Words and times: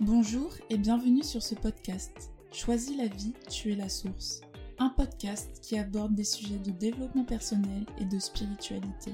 Bonjour 0.00 0.50
et 0.70 0.76
bienvenue 0.76 1.22
sur 1.22 1.40
ce 1.40 1.54
podcast. 1.54 2.32
Choisis 2.50 2.96
la 2.96 3.06
vie, 3.06 3.32
tu 3.48 3.70
es 3.70 3.76
la 3.76 3.88
source. 3.88 4.40
Un 4.80 4.88
podcast 4.88 5.60
qui 5.62 5.78
aborde 5.78 6.16
des 6.16 6.24
sujets 6.24 6.58
de 6.58 6.72
développement 6.72 7.24
personnel 7.24 7.86
et 8.00 8.04
de 8.04 8.18
spiritualité. 8.18 9.12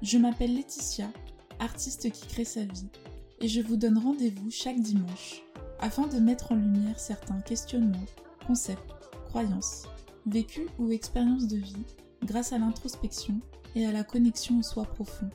Je 0.00 0.16
m'appelle 0.16 0.54
Laetitia, 0.54 1.10
artiste 1.58 2.10
qui 2.12 2.26
crée 2.28 2.46
sa 2.46 2.64
vie, 2.64 2.88
et 3.42 3.48
je 3.48 3.60
vous 3.60 3.76
donne 3.76 3.98
rendez-vous 3.98 4.50
chaque 4.50 4.80
dimanche 4.80 5.42
afin 5.80 6.06
de 6.06 6.18
mettre 6.18 6.52
en 6.52 6.56
lumière 6.56 6.98
certains 6.98 7.42
questionnements, 7.42 8.06
concepts, 8.46 8.94
croyances, 9.26 9.84
vécus 10.24 10.68
ou 10.78 10.92
expériences 10.92 11.46
de 11.46 11.58
vie 11.58 11.84
grâce 12.24 12.54
à 12.54 12.58
l'introspection 12.58 13.38
et 13.76 13.84
à 13.84 13.92
la 13.92 14.02
connexion 14.02 14.60
au 14.60 14.62
soi 14.62 14.86
profond, 14.86 15.28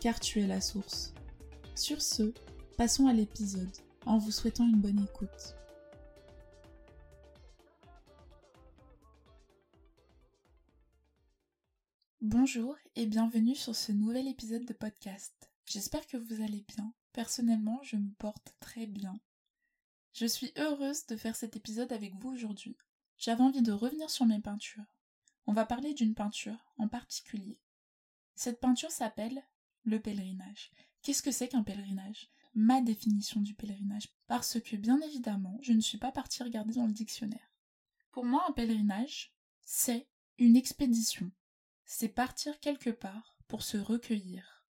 car 0.00 0.18
tu 0.18 0.40
es 0.40 0.48
la 0.48 0.60
source. 0.60 1.14
Sur 1.76 2.02
ce, 2.02 2.32
passons 2.76 3.06
à 3.06 3.12
l'épisode 3.12 3.70
en 4.08 4.16
vous 4.16 4.30
souhaitant 4.30 4.66
une 4.66 4.80
bonne 4.80 5.04
écoute. 5.04 5.54
Bonjour 12.22 12.74
et 12.96 13.04
bienvenue 13.04 13.54
sur 13.54 13.76
ce 13.76 13.92
nouvel 13.92 14.26
épisode 14.26 14.64
de 14.64 14.72
podcast. 14.72 15.50
J'espère 15.66 16.06
que 16.06 16.16
vous 16.16 16.42
allez 16.42 16.64
bien. 16.74 16.94
Personnellement, 17.12 17.80
je 17.82 17.96
me 17.96 18.10
porte 18.14 18.54
très 18.60 18.86
bien. 18.86 19.20
Je 20.14 20.24
suis 20.24 20.52
heureuse 20.56 21.04
de 21.06 21.16
faire 21.16 21.36
cet 21.36 21.56
épisode 21.56 21.92
avec 21.92 22.14
vous 22.14 22.30
aujourd'hui. 22.30 22.78
J'avais 23.18 23.42
envie 23.42 23.62
de 23.62 23.72
revenir 23.72 24.08
sur 24.08 24.24
mes 24.24 24.40
peintures. 24.40 24.96
On 25.46 25.52
va 25.52 25.66
parler 25.66 25.92
d'une 25.92 26.14
peinture 26.14 26.72
en 26.78 26.88
particulier. 26.88 27.60
Cette 28.36 28.60
peinture 28.60 28.90
s'appelle 28.90 29.42
le 29.84 30.00
pèlerinage. 30.00 30.70
Qu'est-ce 31.02 31.22
que 31.22 31.30
c'est 31.30 31.48
qu'un 31.48 31.62
pèlerinage? 31.62 32.30
Ma 32.54 32.80
définition 32.80 33.40
du 33.40 33.54
pèlerinage. 33.54 34.08
Parce 34.26 34.60
que 34.60 34.76
bien 34.76 35.00
évidemment, 35.00 35.58
je 35.62 35.72
ne 35.72 35.80
suis 35.80 35.98
pas 35.98 36.12
partie 36.12 36.42
regarder 36.42 36.74
dans 36.74 36.86
le 36.86 36.92
dictionnaire. 36.92 37.52
Pour 38.10 38.24
moi, 38.24 38.44
un 38.48 38.52
pèlerinage, 38.52 39.34
c'est 39.62 40.08
une 40.38 40.56
expédition. 40.56 41.30
C'est 41.84 42.08
partir 42.08 42.58
quelque 42.60 42.90
part 42.90 43.38
pour 43.46 43.62
se 43.62 43.76
recueillir. 43.76 44.66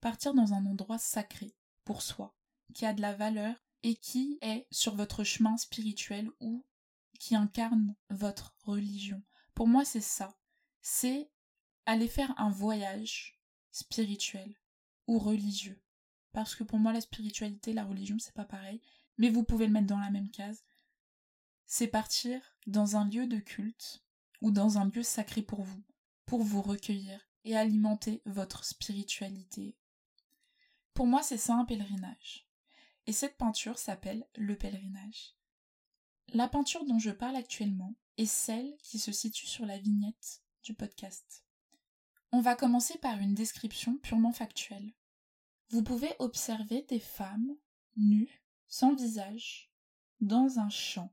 Partir 0.00 0.34
dans 0.34 0.54
un 0.54 0.66
endroit 0.66 0.98
sacré, 0.98 1.56
pour 1.84 2.02
soi, 2.02 2.36
qui 2.74 2.86
a 2.86 2.92
de 2.92 3.00
la 3.00 3.14
valeur 3.14 3.54
et 3.82 3.96
qui 3.96 4.38
est 4.42 4.66
sur 4.70 4.94
votre 4.94 5.24
chemin 5.24 5.56
spirituel 5.56 6.30
ou 6.40 6.64
qui 7.18 7.36
incarne 7.36 7.94
votre 8.08 8.56
religion. 8.64 9.22
Pour 9.54 9.66
moi, 9.66 9.84
c'est 9.84 10.00
ça. 10.00 10.38
C'est 10.80 11.30
aller 11.86 12.08
faire 12.08 12.34
un 12.38 12.50
voyage 12.50 13.40
spirituel 13.72 14.54
ou 15.06 15.18
religieux. 15.18 15.82
Parce 16.32 16.54
que 16.54 16.64
pour 16.64 16.78
moi, 16.78 16.92
la 16.92 17.00
spiritualité, 17.00 17.72
la 17.72 17.84
religion, 17.84 18.18
c'est 18.18 18.34
pas 18.34 18.44
pareil. 18.44 18.80
Mais 19.18 19.30
vous 19.30 19.42
pouvez 19.42 19.66
le 19.66 19.72
mettre 19.72 19.86
dans 19.86 19.98
la 19.98 20.10
même 20.10 20.30
case. 20.30 20.64
C'est 21.66 21.88
partir 21.88 22.40
dans 22.66 22.96
un 22.96 23.08
lieu 23.08 23.26
de 23.26 23.38
culte 23.38 24.04
ou 24.40 24.50
dans 24.50 24.78
un 24.78 24.86
lieu 24.86 25.02
sacré 25.02 25.42
pour 25.42 25.62
vous, 25.62 25.82
pour 26.26 26.42
vous 26.42 26.62
recueillir 26.62 27.20
et 27.44 27.56
alimenter 27.56 28.22
votre 28.26 28.64
spiritualité. 28.64 29.76
Pour 30.94 31.06
moi, 31.06 31.22
c'est 31.22 31.38
ça 31.38 31.54
un 31.54 31.64
pèlerinage. 31.64 32.46
Et 33.06 33.12
cette 33.12 33.36
peinture 33.36 33.78
s'appelle 33.78 34.26
le 34.36 34.56
pèlerinage. 34.56 35.34
La 36.32 36.48
peinture 36.48 36.84
dont 36.84 36.98
je 36.98 37.10
parle 37.10 37.36
actuellement 37.36 37.94
est 38.16 38.26
celle 38.26 38.76
qui 38.82 38.98
se 38.98 39.12
situe 39.12 39.46
sur 39.46 39.66
la 39.66 39.78
vignette 39.78 40.42
du 40.62 40.74
podcast. 40.74 41.44
On 42.32 42.40
va 42.40 42.54
commencer 42.54 42.98
par 42.98 43.18
une 43.18 43.34
description 43.34 43.96
purement 43.98 44.32
factuelle. 44.32 44.92
Vous 45.70 45.82
pouvez 45.82 46.12
observer 46.18 46.82
des 46.88 46.98
femmes 46.98 47.54
nues, 47.96 48.42
sans 48.66 48.94
visage, 48.94 49.70
dans 50.20 50.58
un 50.58 50.68
champ, 50.68 51.12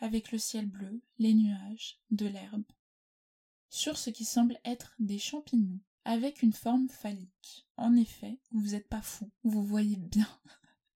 avec 0.00 0.32
le 0.32 0.38
ciel 0.38 0.66
bleu, 0.66 1.02
les 1.18 1.34
nuages, 1.34 2.00
de 2.10 2.26
l'herbe, 2.26 2.64
sur 3.68 3.98
ce 3.98 4.08
qui 4.08 4.24
semble 4.24 4.58
être 4.64 4.94
des 4.98 5.18
champignons, 5.18 5.80
avec 6.04 6.42
une 6.42 6.54
forme 6.54 6.88
phallique. 6.88 7.68
En 7.76 7.96
effet, 7.96 8.40
vous 8.50 8.70
n'êtes 8.70 8.88
pas 8.88 9.02
fou, 9.02 9.30
vous 9.44 9.62
voyez 9.62 9.96
bien. 9.96 10.28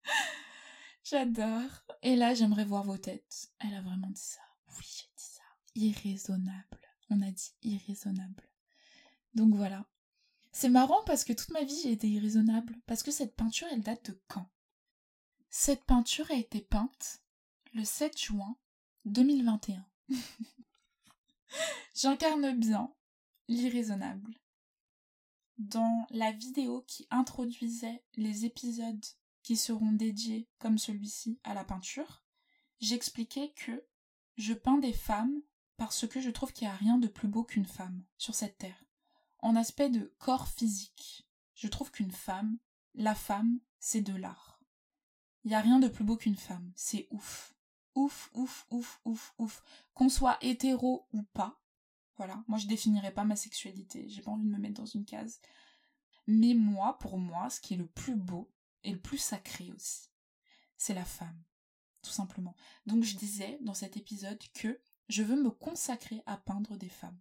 J'adore. 1.04 1.84
Et 2.04 2.16
là, 2.16 2.34
j'aimerais 2.34 2.64
voir 2.64 2.84
vos 2.84 2.98
têtes. 2.98 3.52
Elle 3.60 3.74
a 3.74 3.82
vraiment 3.82 4.10
dit 4.10 4.22
ça. 4.22 4.40
Oui, 4.78 4.86
j'ai 4.88 5.10
dit 5.18 5.26
ça. 5.26 5.44
Irraisonnable. 5.76 6.80
On 7.10 7.22
a 7.22 7.32
dit 7.32 7.52
irraisonnable. 7.62 8.50
Donc 9.36 9.54
voilà. 9.54 9.86
C'est 10.52 10.70
marrant 10.70 11.02
parce 11.06 11.24
que 11.24 11.34
toute 11.34 11.52
ma 11.52 11.64
vie 11.64 11.80
j'ai 11.82 11.92
été 11.92 12.08
irraisonnable, 12.10 12.78
parce 12.86 13.04
que 13.04 13.12
cette 13.12 13.36
peinture 13.36 13.68
elle 13.72 13.82
date 13.82 14.12
de 14.12 14.22
quand? 14.28 14.50
Cette 15.50 15.84
peinture 15.86 16.30
a 16.32 16.36
été 16.36 16.62
peinte 16.62 17.22
le 17.74 17.84
7 17.84 18.20
juin 18.20 18.58
2021. 19.06 19.86
J'incarne 21.96 22.58
bien 22.58 22.94
l'irraisonnable. 23.48 24.40
Dans 25.58 26.08
la 26.10 26.32
vidéo 26.32 26.84
qui 26.88 27.08
introduisait 27.12 28.04
les 28.16 28.46
épisodes 28.46 29.06
qui 29.44 29.58
seront 29.58 29.92
dédiés 29.92 30.50
comme 30.60 30.78
celui-ci 30.78 31.40
à 31.44 31.54
la 31.54 31.64
peinture, 31.64 32.24
j'expliquais 32.80 33.54
que 33.56 33.86
je 34.38 34.54
peins 34.54 34.78
des 34.78 34.94
femmes 34.94 35.42
parce 35.78 36.08
que 36.08 36.20
je 36.20 36.30
trouve 36.30 36.52
qu'il 36.54 36.68
n'y 36.68 36.74
a 36.74 36.78
rien 36.78 36.98
de 36.98 37.08
plus 37.08 37.28
beau 37.28 37.44
qu'une 37.44 37.66
femme 37.66 38.04
sur 38.18 38.36
cette 38.36 38.58
terre 38.58 38.84
en 39.42 39.56
aspect 39.56 39.90
de 39.90 40.14
corps 40.20 40.48
physique, 40.48 41.28
je 41.56 41.68
trouve 41.68 41.92
qu'une 41.92 42.12
femme, 42.12 42.58
la 42.96 43.16
femme, 43.16 43.60
c'est 43.80 44.02
de 44.02 44.16
l'art. 44.16 44.60
Il 45.44 45.50
n'y 45.50 45.56
a 45.56 45.62
rien 45.62 45.80
de 45.80 45.88
plus 45.88 46.04
beau 46.04 46.18
qu'une 46.18 46.36
femme, 46.36 46.72
c'est 46.76 47.08
ouf. 47.12 47.56
Ouf, 47.96 48.30
ouf, 48.34 48.66
ouf, 48.70 49.02
ouf, 49.06 49.34
ouf. 49.38 49.64
Qu'on 49.94 50.10
soit 50.10 50.38
hétéro 50.42 51.08
ou 51.12 51.24
pas, 51.24 51.62
voilà, 52.18 52.44
moi 52.48 52.58
je 52.58 52.68
définirais 52.68 53.14
pas 53.14 53.24
ma 53.24 53.36
sexualité, 53.36 54.08
j'ai 54.08 54.22
pas 54.22 54.32
envie 54.32 54.46
de 54.46 54.52
me 54.52 54.60
mettre 54.60 54.80
dans 54.80 54.86
une 54.86 55.06
case. 55.06 55.42
Mais 56.28 56.54
moi, 56.54 56.98
pour 57.00 57.18
moi, 57.18 57.50
ce 57.50 57.60
qui 57.60 57.74
est 57.74 57.78
le 57.78 57.88
plus 57.88 58.16
beau 58.16 58.52
et 58.84 58.92
le 58.92 59.00
plus 59.00 59.18
sacré 59.18 59.72
aussi, 59.72 60.10
c'est 60.78 60.94
la 60.94 61.04
femme, 61.04 61.44
tout 62.02 62.12
simplement. 62.12 62.56
Donc 62.86 63.04
je 63.04 63.18
disais 63.18 63.58
dans 63.62 63.74
cet 63.74 63.98
épisode 63.98 64.42
que 64.54 64.80
je 65.10 65.24
veux 65.24 65.42
me 65.42 65.50
consacrer 65.50 66.22
à 66.26 66.38
peindre 66.38 66.78
des 66.78 66.90
femmes. 66.90 67.20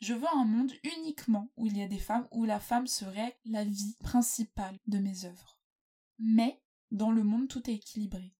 Je 0.00 0.14
veux 0.14 0.28
un 0.28 0.44
monde 0.44 0.72
uniquement 0.98 1.50
où 1.56 1.66
il 1.66 1.76
y 1.76 1.82
a 1.82 1.88
des 1.88 1.98
femmes, 1.98 2.28
où 2.30 2.44
la 2.44 2.60
femme 2.60 2.86
serait 2.86 3.38
la 3.44 3.64
vie 3.64 3.94
principale 4.00 4.78
de 4.86 4.98
mes 4.98 5.24
œuvres. 5.24 5.58
Mais 6.18 6.62
dans 6.90 7.10
le 7.10 7.24
monde 7.24 7.48
tout 7.48 7.68
est 7.70 7.74
équilibré. 7.74 8.34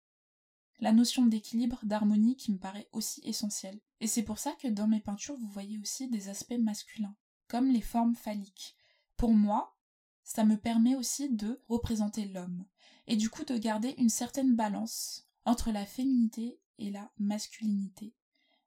La 0.78 0.92
notion 0.92 1.24
d'équilibre, 1.24 1.80
d'harmonie 1.82 2.36
qui 2.36 2.52
me 2.52 2.58
paraît 2.58 2.88
aussi 2.92 3.20
essentielle. 3.24 3.80
Et 4.00 4.06
c'est 4.06 4.22
pour 4.22 4.38
ça 4.38 4.52
que 4.60 4.68
dans 4.68 4.86
mes 4.86 5.00
peintures 5.00 5.36
vous 5.36 5.48
voyez 5.48 5.78
aussi 5.78 6.08
des 6.08 6.28
aspects 6.28 6.58
masculins, 6.58 7.16
comme 7.48 7.70
les 7.70 7.80
formes 7.80 8.14
phalliques. 8.14 8.76
Pour 9.16 9.32
moi, 9.32 9.78
ça 10.22 10.44
me 10.44 10.56
permet 10.56 10.94
aussi 10.94 11.30
de 11.30 11.62
représenter 11.68 12.26
l'homme, 12.26 12.66
et 13.06 13.16
du 13.16 13.30
coup 13.30 13.44
de 13.44 13.56
garder 13.56 13.94
une 13.96 14.10
certaine 14.10 14.54
balance 14.54 15.26
entre 15.46 15.70
la 15.70 15.86
féminité 15.86 16.60
et 16.78 16.90
la 16.90 17.10
masculinité. 17.18 18.14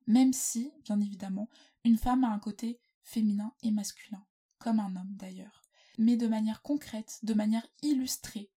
Même 0.07 0.33
si, 0.33 0.71
bien 0.85 0.99
évidemment, 1.01 1.49
une 1.83 1.97
femme 1.97 2.23
a 2.23 2.29
un 2.29 2.39
côté 2.39 2.79
féminin 3.03 3.53
et 3.63 3.71
masculin, 3.71 4.25
comme 4.57 4.79
un 4.79 4.95
homme 4.95 5.15
d'ailleurs, 5.15 5.61
mais 5.97 6.17
de 6.17 6.27
manière 6.27 6.61
concrète, 6.61 7.19
de 7.23 7.33
manière 7.33 7.67
illustrée. 7.81 8.51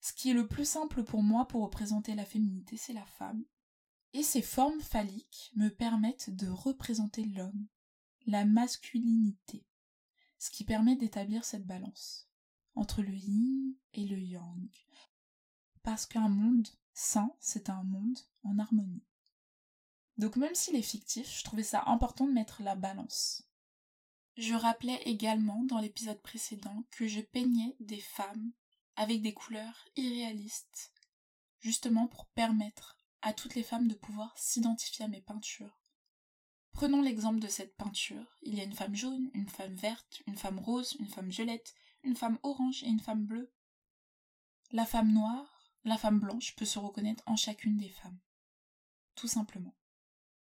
Ce 0.00 0.12
qui 0.12 0.30
est 0.30 0.34
le 0.34 0.46
plus 0.46 0.68
simple 0.68 1.04
pour 1.04 1.22
moi 1.22 1.46
pour 1.46 1.62
représenter 1.62 2.14
la 2.14 2.24
féminité, 2.24 2.76
c'est 2.76 2.92
la 2.92 3.04
femme. 3.04 3.44
Et 4.12 4.22
ces 4.22 4.42
formes 4.42 4.80
phalliques 4.80 5.52
me 5.54 5.68
permettent 5.68 6.30
de 6.30 6.48
représenter 6.48 7.24
l'homme, 7.24 7.66
la 8.26 8.44
masculinité, 8.44 9.66
ce 10.38 10.50
qui 10.50 10.64
permet 10.64 10.96
d'établir 10.96 11.44
cette 11.44 11.66
balance 11.66 12.28
entre 12.74 13.02
le 13.02 13.14
yin 13.14 13.74
et 13.92 14.06
le 14.06 14.18
yang. 14.18 14.70
Parce 15.82 16.06
qu'un 16.06 16.28
monde 16.28 16.68
sain, 16.92 17.30
c'est 17.40 17.70
un 17.70 17.82
monde 17.84 18.18
en 18.42 18.58
harmonie. 18.58 19.04
Donc 20.20 20.36
même 20.36 20.54
s'il 20.54 20.76
est 20.76 20.82
fictif, 20.82 21.38
je 21.38 21.44
trouvais 21.44 21.62
ça 21.62 21.82
important 21.86 22.26
de 22.26 22.32
mettre 22.32 22.62
la 22.62 22.74
balance. 22.74 23.48
Je 24.36 24.52
rappelais 24.52 25.00
également 25.06 25.64
dans 25.64 25.78
l'épisode 25.78 26.20
précédent 26.20 26.84
que 26.90 27.08
je 27.08 27.22
peignais 27.22 27.74
des 27.80 28.00
femmes 28.00 28.52
avec 28.96 29.22
des 29.22 29.32
couleurs 29.32 29.88
irréalistes, 29.96 30.92
justement 31.60 32.06
pour 32.06 32.26
permettre 32.26 33.00
à 33.22 33.32
toutes 33.32 33.54
les 33.54 33.62
femmes 33.62 33.88
de 33.88 33.94
pouvoir 33.94 34.36
s'identifier 34.36 35.06
à 35.06 35.08
mes 35.08 35.22
peintures. 35.22 35.80
Prenons 36.74 37.00
l'exemple 37.00 37.40
de 37.40 37.48
cette 37.48 37.74
peinture. 37.78 38.36
Il 38.42 38.54
y 38.54 38.60
a 38.60 38.64
une 38.64 38.74
femme 38.74 38.94
jaune, 38.94 39.30
une 39.32 39.48
femme 39.48 39.74
verte, 39.74 40.20
une 40.26 40.36
femme 40.36 40.58
rose, 40.58 40.98
une 41.00 41.08
femme 41.08 41.30
violette, 41.30 41.74
une 42.02 42.14
femme 42.14 42.38
orange 42.42 42.82
et 42.82 42.88
une 42.88 43.00
femme 43.00 43.24
bleue. 43.24 43.50
La 44.70 44.84
femme 44.84 45.14
noire, 45.14 45.72
la 45.84 45.96
femme 45.96 46.20
blanche 46.20 46.54
peut 46.56 46.66
se 46.66 46.78
reconnaître 46.78 47.22
en 47.24 47.36
chacune 47.36 47.78
des 47.78 47.88
femmes. 47.88 48.18
Tout 49.14 49.26
simplement. 49.26 49.74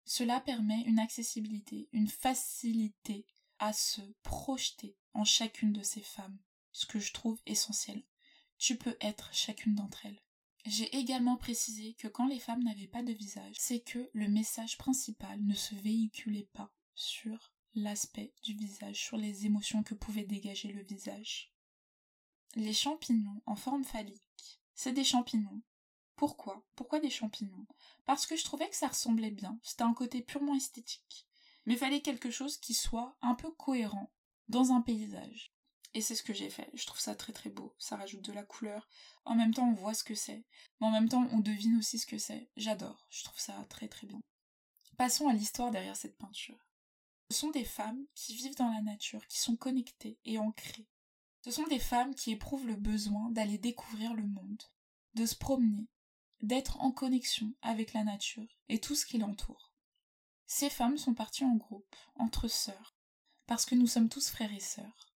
Cela 0.05 0.39
permet 0.39 0.81
une 0.81 0.99
accessibilité, 0.99 1.89
une 1.91 2.07
facilité 2.07 3.25
à 3.59 3.73
se 3.73 4.01
projeter 4.23 4.95
en 5.13 5.25
chacune 5.25 5.73
de 5.73 5.81
ces 5.81 6.01
femmes, 6.01 6.37
ce 6.71 6.85
que 6.85 6.99
je 6.99 7.13
trouve 7.13 7.41
essentiel. 7.45 8.03
Tu 8.57 8.77
peux 8.77 8.95
être 9.01 9.33
chacune 9.33 9.75
d'entre 9.75 10.05
elles. 10.05 10.21
J'ai 10.65 10.95
également 10.95 11.37
précisé 11.37 11.93
que 11.95 12.07
quand 12.07 12.25
les 12.27 12.39
femmes 12.39 12.63
n'avaient 12.63 12.87
pas 12.87 13.03
de 13.03 13.13
visage, 13.13 13.55
c'est 13.59 13.81
que 13.81 14.09
le 14.13 14.27
message 14.27 14.77
principal 14.77 15.39
ne 15.43 15.53
se 15.53 15.75
véhiculait 15.75 16.49
pas 16.53 16.71
sur 16.95 17.53
l'aspect 17.75 18.33
du 18.43 18.55
visage, 18.55 19.03
sur 19.03 19.17
les 19.17 19.45
émotions 19.45 19.83
que 19.83 19.93
pouvait 19.93 20.23
dégager 20.23 20.71
le 20.71 20.81
visage. 20.81 21.51
Les 22.55 22.73
champignons 22.73 23.41
en 23.45 23.55
forme 23.55 23.83
phallique, 23.83 24.23
c'est 24.73 24.93
des 24.93 25.03
champignons. 25.03 25.61
Pourquoi? 26.15 26.65
Pourquoi 26.75 26.99
des 26.99 27.09
champignons? 27.09 27.65
Parce 28.05 28.25
que 28.25 28.35
je 28.35 28.43
trouvais 28.43 28.69
que 28.69 28.75
ça 28.75 28.87
ressemblait 28.87 29.31
bien, 29.31 29.59
c'était 29.63 29.83
un 29.83 29.93
côté 29.93 30.21
purement 30.21 30.55
esthétique. 30.55 31.27
Mais 31.65 31.73
il 31.73 31.79
fallait 31.79 32.01
quelque 32.01 32.31
chose 32.31 32.57
qui 32.57 32.73
soit 32.73 33.17
un 33.21 33.35
peu 33.35 33.51
cohérent 33.51 34.11
dans 34.47 34.71
un 34.71 34.81
paysage. 34.81 35.53
Et 35.93 36.01
c'est 36.01 36.15
ce 36.15 36.23
que 36.23 36.33
j'ai 36.33 36.49
fait. 36.49 36.69
Je 36.73 36.85
trouve 36.85 36.99
ça 36.99 37.15
très 37.15 37.31
très 37.31 37.49
beau. 37.49 37.73
Ça 37.79 37.95
rajoute 37.95 38.21
de 38.21 38.33
la 38.33 38.43
couleur. 38.43 38.87
En 39.23 39.33
même 39.33 39.53
temps, 39.53 39.69
on 39.69 39.73
voit 39.73 39.93
ce 39.93 40.03
que 40.03 40.13
c'est. 40.13 40.43
Mais 40.79 40.87
en 40.87 40.91
même 40.91 41.07
temps, 41.07 41.25
on 41.31 41.39
devine 41.39 41.77
aussi 41.77 41.97
ce 41.97 42.05
que 42.05 42.17
c'est. 42.17 42.49
J'adore. 42.57 43.07
Je 43.09 43.23
trouve 43.23 43.39
ça 43.39 43.65
très 43.69 43.87
très 43.87 44.05
bien. 44.05 44.19
Passons 44.97 45.29
à 45.29 45.33
l'histoire 45.33 45.71
derrière 45.71 45.95
cette 45.95 46.17
peinture. 46.17 46.59
Ce 47.31 47.37
sont 47.37 47.49
des 47.49 47.63
femmes 47.63 48.05
qui 48.13 48.35
vivent 48.35 48.57
dans 48.57 48.71
la 48.71 48.81
nature, 48.81 49.25
qui 49.27 49.39
sont 49.39 49.55
connectées 49.55 50.19
et 50.25 50.37
ancrées. 50.37 50.87
Ce 51.43 51.51
sont 51.51 51.67
des 51.67 51.79
femmes 51.79 52.13
qui 52.13 52.31
éprouvent 52.31 52.67
le 52.67 52.75
besoin 52.75 53.29
d'aller 53.31 53.57
découvrir 53.57 54.13
le 54.13 54.25
monde, 54.27 54.63
de 55.13 55.25
se 55.25 55.35
promener, 55.35 55.87
d'être 56.45 56.79
en 56.81 56.91
connexion 56.91 57.53
avec 57.61 57.93
la 57.93 58.03
nature 58.03 58.47
et 58.69 58.79
tout 58.79 58.95
ce 58.95 59.05
qui 59.05 59.17
l'entoure. 59.17 59.73
Ces 60.47 60.69
femmes 60.69 60.97
sont 60.97 61.13
parties 61.13 61.45
en 61.45 61.55
groupe, 61.55 61.95
entre 62.15 62.47
sœurs, 62.47 62.97
parce 63.47 63.65
que 63.65 63.75
nous 63.75 63.87
sommes 63.87 64.09
tous 64.09 64.29
frères 64.29 64.53
et 64.53 64.59
sœurs. 64.59 65.13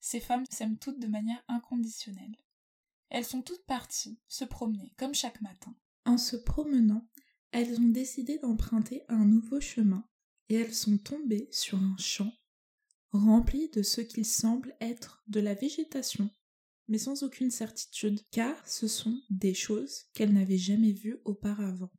Ces 0.00 0.20
femmes 0.20 0.44
s'aiment 0.50 0.78
toutes 0.78 1.00
de 1.00 1.06
manière 1.06 1.42
inconditionnelle. 1.48 2.36
Elles 3.10 3.24
sont 3.24 3.42
toutes 3.42 3.64
parties 3.66 4.18
se 4.26 4.44
promener, 4.44 4.92
comme 4.98 5.14
chaque 5.14 5.40
matin. 5.40 5.74
En 6.04 6.18
se 6.18 6.36
promenant, 6.36 7.06
elles 7.52 7.78
ont 7.78 7.88
décidé 7.88 8.38
d'emprunter 8.38 9.04
un 9.08 9.24
nouveau 9.24 9.60
chemin, 9.60 10.08
et 10.48 10.56
elles 10.56 10.74
sont 10.74 10.98
tombées 10.98 11.48
sur 11.52 11.78
un 11.78 11.96
champ 11.98 12.32
rempli 13.18 13.68
de 13.70 13.82
ce 13.82 14.00
qu'il 14.00 14.24
semble 14.24 14.76
être 14.80 15.22
de 15.28 15.40
la 15.40 15.54
végétation, 15.54 16.30
mais 16.88 16.98
sans 16.98 17.22
aucune 17.22 17.50
certitude, 17.50 18.20
car 18.30 18.68
ce 18.68 18.88
sont 18.88 19.20
des 19.30 19.54
choses 19.54 20.04
qu'elles 20.12 20.32
n'avaient 20.32 20.58
jamais 20.58 20.92
vues 20.92 21.18
auparavant. 21.24 21.92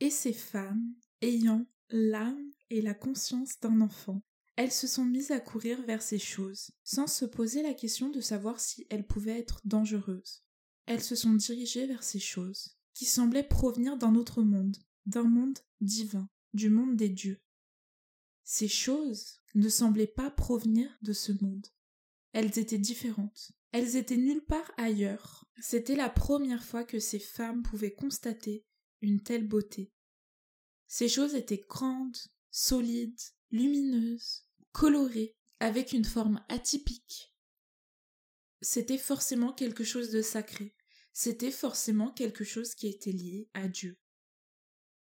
Et 0.00 0.10
ces 0.10 0.32
femmes, 0.32 0.94
ayant 1.22 1.66
l'âme 1.90 2.50
et 2.70 2.82
la 2.82 2.94
conscience 2.94 3.58
d'un 3.60 3.80
enfant, 3.80 4.22
elles 4.56 4.72
se 4.72 4.86
sont 4.86 5.04
mises 5.04 5.30
à 5.30 5.40
courir 5.40 5.82
vers 5.82 6.02
ces 6.02 6.18
choses, 6.18 6.70
sans 6.82 7.06
se 7.06 7.24
poser 7.24 7.62
la 7.62 7.74
question 7.74 8.08
de 8.08 8.20
savoir 8.20 8.58
si 8.58 8.86
elles 8.88 9.06
pouvaient 9.06 9.38
être 9.38 9.60
dangereuses. 9.64 10.42
Elles 10.86 11.02
se 11.02 11.14
sont 11.14 11.34
dirigées 11.34 11.86
vers 11.86 12.02
ces 12.02 12.18
choses, 12.18 12.76
qui 12.94 13.04
semblaient 13.04 13.46
provenir 13.46 13.98
d'un 13.98 14.14
autre 14.14 14.42
monde, 14.42 14.76
d'un 15.04 15.24
monde 15.24 15.58
divin, 15.80 16.28
du 16.54 16.70
monde 16.70 16.96
des 16.96 17.10
dieux. 17.10 17.42
Ces 18.44 18.68
choses 18.68 19.40
ne 19.54 19.68
semblaient 19.68 20.06
pas 20.06 20.30
provenir 20.30 20.90
de 21.02 21.12
ce 21.12 21.32
monde. 21.42 21.66
Elles 22.32 22.58
étaient 22.58 22.78
différentes. 22.78 23.52
Elles 23.72 23.96
étaient 23.96 24.16
nulle 24.16 24.44
part 24.44 24.70
ailleurs. 24.76 25.46
C'était 25.60 25.96
la 25.96 26.08
première 26.08 26.64
fois 26.64 26.84
que 26.84 26.98
ces 26.98 27.18
femmes 27.18 27.62
pouvaient 27.62 27.94
constater 27.94 28.64
une 29.00 29.22
telle 29.22 29.46
beauté. 29.46 29.92
Ces 30.86 31.08
choses 31.08 31.34
étaient 31.34 31.64
grandes, 31.68 32.16
solides, 32.50 33.20
lumineuses, 33.50 34.46
coloré, 34.72 35.36
avec 35.60 35.92
une 35.92 36.04
forme 36.04 36.44
atypique. 36.48 37.34
C'était 38.60 38.98
forcément 38.98 39.52
quelque 39.52 39.84
chose 39.84 40.10
de 40.10 40.22
sacré, 40.22 40.74
c'était 41.12 41.50
forcément 41.50 42.12
quelque 42.12 42.44
chose 42.44 42.74
qui 42.74 42.88
était 42.88 43.12
lié 43.12 43.48
à 43.54 43.68
Dieu. 43.68 43.98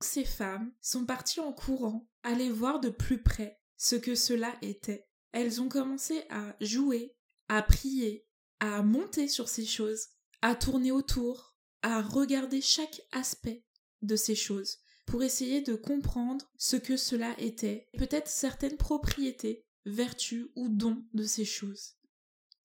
Ces 0.02 0.26
femmes 0.26 0.74
sont 0.82 1.06
parties 1.06 1.40
en 1.40 1.54
courant, 1.54 2.10
aller 2.24 2.50
voir 2.50 2.80
de 2.80 2.90
plus 2.90 3.22
près 3.22 3.60
ce 3.78 3.96
que 3.96 4.16
cela 4.16 4.54
était. 4.62 5.08
Elles 5.32 5.62
ont 5.62 5.70
commencé 5.70 6.24
à 6.30 6.56
jouer, 6.62 7.16
à 7.48 7.62
prier, 7.62 8.25
à 8.60 8.82
monter 8.82 9.28
sur 9.28 9.50
ces 9.50 9.66
choses, 9.66 10.08
à 10.42 10.56
tourner 10.56 10.92
autour, 10.92 11.56
à 11.82 12.02
regarder 12.02 12.62
chaque 12.62 13.02
aspect 13.12 13.64
de 14.02 14.16
ces 14.16 14.36
choses 14.36 14.80
pour 15.06 15.24
essayer 15.24 15.62
de 15.62 15.76
comprendre 15.76 16.52
ce 16.58 16.76
que 16.76 16.98
cela 16.98 17.36
était, 17.40 17.88
peut-être 17.98 18.28
certaines 18.28 18.78
propriétés 18.78 19.66
vertu 19.86 20.48
ou 20.56 20.68
don 20.68 21.06
de 21.14 21.24
ces 21.24 21.46
choses. 21.46 21.94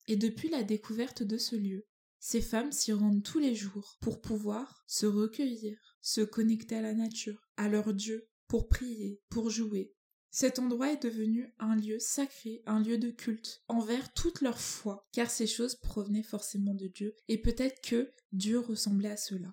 Et 0.08 0.16
depuis 0.16 0.48
la 0.48 0.62
découverte 0.62 1.22
de 1.22 1.36
ce 1.36 1.54
lieu, 1.54 1.86
ces 2.18 2.40
femmes 2.40 2.72
s'y 2.72 2.92
rendent 2.92 3.22
tous 3.22 3.38
les 3.38 3.54
jours 3.54 3.96
pour 4.00 4.20
pouvoir 4.20 4.82
se 4.86 5.06
recueillir, 5.06 5.78
se 6.00 6.20
connecter 6.20 6.76
à 6.76 6.82
la 6.82 6.94
nature, 6.94 7.40
à 7.56 7.68
leur 7.68 7.94
Dieu, 7.94 8.28
pour 8.48 8.68
prier, 8.68 9.22
pour 9.28 9.50
jouer. 9.50 9.94
Cet 10.30 10.60
endroit 10.60 10.92
est 10.92 11.02
devenu 11.02 11.52
un 11.58 11.74
lieu 11.74 11.98
sacré, 11.98 12.62
un 12.66 12.80
lieu 12.80 12.98
de 12.98 13.10
culte, 13.10 13.64
envers 13.66 14.12
toute 14.12 14.42
leur 14.42 14.60
foi, 14.60 15.08
car 15.12 15.28
ces 15.28 15.48
choses 15.48 15.74
provenaient 15.74 16.22
forcément 16.22 16.74
de 16.74 16.86
Dieu, 16.86 17.16
et 17.26 17.38
peut-être 17.38 17.80
que 17.82 18.12
Dieu 18.32 18.60
ressemblait 18.60 19.10
à 19.10 19.16
cela. 19.16 19.52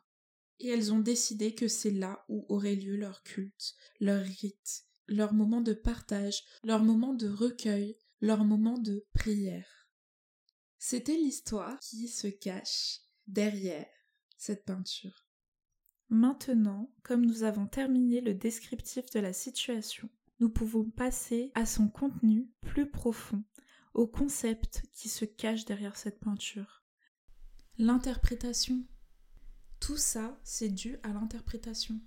Et 0.60 0.70
elles 0.70 0.94
ont 0.94 1.00
décidé 1.00 1.56
que 1.56 1.68
c'est 1.68 1.92
là 1.92 2.24
où 2.30 2.46
aurait 2.50 2.76
lieu 2.76 2.96
leur 2.96 3.24
culte, 3.24 3.74
leur 4.00 4.24
rite, 4.24 4.86
leur 5.08 5.34
moment 5.34 5.62
de 5.62 5.74
partage, 5.74 6.44
leur 6.64 6.84
moment 6.84 7.14
de 7.14 7.28
recueil, 7.28 7.98
leur 8.22 8.44
moment 8.44 8.78
de 8.78 9.06
prière. 9.14 9.90
C'était 10.78 11.18
l'histoire 11.18 11.80
qui 11.80 12.08
se 12.08 12.28
cache 12.28 13.02
derrière 13.26 13.88
cette 14.38 14.66
peinture. 14.66 15.26
Maintenant, 16.10 16.94
comme 17.04 17.26
nous 17.26 17.44
avons 17.44 17.68
terminé 17.68 18.22
le 18.22 18.34
descriptif 18.34 19.10
de 19.10 19.20
la 19.20 19.34
situation, 19.34 20.10
nous 20.40 20.50
pouvons 20.50 20.90
passer 20.90 21.52
à 21.56 21.66
son 21.66 21.88
contenu 21.88 22.50
plus 22.62 22.90
profond, 22.90 23.44
au 23.94 24.08
concept 24.08 24.84
qui 24.94 25.10
se 25.10 25.26
cache 25.26 25.66
derrière 25.66 25.98
cette 25.98 26.20
peinture. 26.20 26.84
L'interprétation. 27.78 28.86
Tout 29.80 29.98
ça, 29.98 30.40
c'est 30.44 30.70
dû 30.70 30.98
à 31.04 31.10
l'interprétation. 31.10 32.00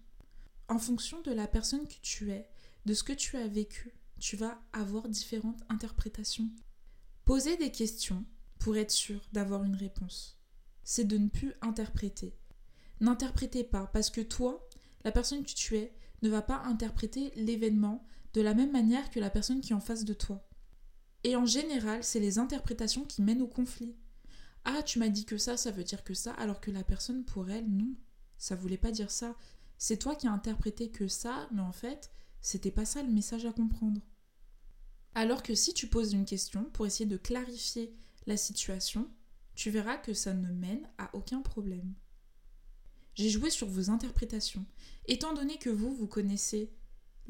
En 0.69 0.79
fonction 0.79 1.21
de 1.23 1.33
la 1.33 1.49
personne 1.49 1.87
que 1.87 2.01
tu 2.03 2.31
es, 2.31 2.49
de 2.85 2.95
ce 2.95 3.03
que 3.03 3.13
tu 3.13 3.37
as 3.37 3.49
vécu, 3.49 3.93
tu 4.19 4.37
vas 4.37 4.61
avoir 4.73 5.09
différentes 5.09 5.63
interprétations. 5.69 6.51
Poser 7.25 7.57
des 7.57 7.73
questions 7.73 8.25
pour 8.59 8.77
être 8.77 8.91
sûr 8.91 9.21
d'avoir 9.33 9.65
une 9.65 9.77
réponse. 9.77 10.41
C'est 10.85 11.05
de 11.05 11.19
ne 11.19 11.29
plus 11.29 11.55
interpréter. 11.63 12.37
N'interprétez 13.01 13.65
pas 13.65 13.87
parce 13.87 14.11
que 14.11 14.21
toi, 14.21 14.69
la 15.05 15.13
personne 15.13 15.43
que 15.45 15.53
tu 15.53 15.77
es, 15.77 15.97
ne 16.23 16.29
va 16.29 16.43
pas 16.43 16.63
interpréter 16.65 17.33
l'événement 17.37 18.07
de 18.35 18.41
la 18.41 18.55
même 18.55 18.73
manière 18.73 19.11
que 19.11 19.21
la 19.21 19.31
personne 19.31 19.61
qui 19.61 19.73
est 19.73 19.77
en 19.77 19.81
face 19.81 20.05
de 20.05 20.15
toi. 20.15 20.49
Et 21.25 21.37
en 21.37 21.47
général, 21.47 22.03
c'est 22.03 22.21
les 22.21 22.39
interprétations 22.39 23.05
qui 23.05 23.23
mènent 23.23 23.43
au 23.43 23.49
conflit. 23.49 23.95
Ah, 24.65 24.83
tu 24.83 24.99
m'as 24.99 25.09
dit 25.09 25.25
que 25.25 25.39
ça, 25.39 25.57
ça 25.57 25.71
veut 25.71 25.85
dire 25.85 26.05
que 26.05 26.15
ça, 26.15 26.33
alors 26.35 26.61
que 26.61 26.71
la 26.71 26.85
personne, 26.85 27.25
pour 27.25 27.51
elle, 27.51 27.69
non, 27.69 27.95
ça 28.39 28.57
voulait 28.57 28.77
pas 28.77 28.91
dire 28.91 29.11
ça. 29.11 29.37
C'est 29.79 29.99
toi 29.99 30.15
qui 30.15 30.27
as 30.27 30.33
interprété 30.33 30.91
que 30.91 31.09
ça, 31.09 31.49
mais 31.53 31.63
en 31.63 31.73
fait, 31.73 32.11
c'était 32.41 32.71
pas 32.71 32.85
ça 32.85 33.03
le 33.03 33.11
message 33.11 33.47
à 33.47 33.53
comprendre. 33.53 34.01
Alors 35.15 35.43
que 35.43 35.55
si 35.55 35.75
tu 35.75 35.89
poses 35.89 36.13
une 36.13 36.25
question 36.25 36.65
pour 36.73 36.87
essayer 36.87 37.07
de 37.07 37.17
clarifier 37.17 37.93
la 38.27 38.37
situation, 38.37 39.11
tu 39.55 39.71
verras 39.71 39.97
que 39.97 40.15
ça 40.15 40.33
ne 40.35 40.53
mène 40.53 40.89
à 40.99 41.15
aucun 41.15 41.43
problème. 41.43 41.95
J'ai 43.15 43.29
joué 43.29 43.51
sur 43.51 43.67
vos 43.67 43.91
interprétations. 43.91 44.65
Étant 45.07 45.35
donné 45.35 45.59
que 45.59 45.71
vous, 45.71 45.95
vous 45.95 46.07
connaissez 46.07 46.73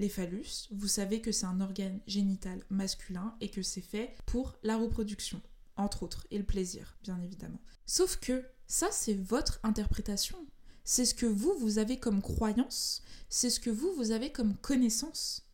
les 0.01 0.09
phallus, 0.09 0.67
vous 0.71 0.89
savez 0.89 1.21
que 1.21 1.31
c'est 1.31 1.45
un 1.45 1.61
organe 1.61 2.01
génital 2.07 2.65
masculin 2.71 3.37
et 3.43 3.51
que 3.51 3.63
c'est 3.63 3.83
fait 3.83 4.17
pour 4.25 4.57
la 4.63 4.79
reproduction, 4.79 5.43
entre 5.77 6.03
autres, 6.03 6.27
et 6.31 6.39
le 6.39 6.45
plaisir, 6.45 6.97
bien 7.03 7.21
évidemment. 7.21 7.61
Sauf 7.85 8.17
que 8.17 8.43
ça, 8.67 8.89
c'est 8.91 9.15
votre 9.15 9.61
interprétation. 9.63 10.39
C'est 10.85 11.05
ce 11.05 11.15
que 11.15 11.27
vous, 11.27 11.53
vous 11.59 11.77
avez 11.77 11.99
comme 11.99 12.23
croyance, 12.23 13.03
c'est 13.29 13.51
ce 13.51 13.61
que 13.61 13.69
vous, 13.69 13.93
vous 13.93 14.11
avez 14.11 14.33
comme 14.33 14.57
connaissance. 14.57 15.47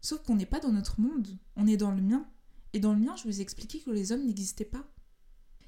Sauf 0.00 0.22
qu'on 0.22 0.36
n'est 0.36 0.46
pas 0.46 0.60
dans 0.60 0.72
notre 0.72 0.98
monde, 0.98 1.28
on 1.54 1.66
est 1.66 1.76
dans 1.76 1.90
le 1.90 2.00
mien. 2.00 2.26
Et 2.72 2.80
dans 2.80 2.94
le 2.94 3.00
mien, 3.00 3.14
je 3.16 3.24
vous 3.24 3.40
ai 3.40 3.42
expliqué 3.42 3.80
que 3.80 3.90
les 3.90 4.10
hommes 4.10 4.24
n'existaient 4.24 4.64
pas. 4.64 4.90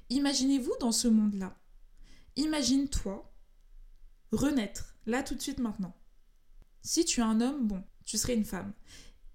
Imaginez-vous 0.09 0.73
dans 0.79 0.91
ce 0.91 1.07
monde-là. 1.07 1.55
Imagine-toi 2.37 3.31
renaître, 4.31 4.95
là 5.05 5.21
tout 5.21 5.35
de 5.35 5.41
suite 5.41 5.59
maintenant. 5.59 5.95
Si 6.81 7.05
tu 7.05 7.19
es 7.19 7.23
un 7.23 7.41
homme, 7.41 7.67
bon, 7.67 7.83
tu 8.09 8.17
serais 8.17 8.33
une 8.33 8.45
femme. 8.45 8.73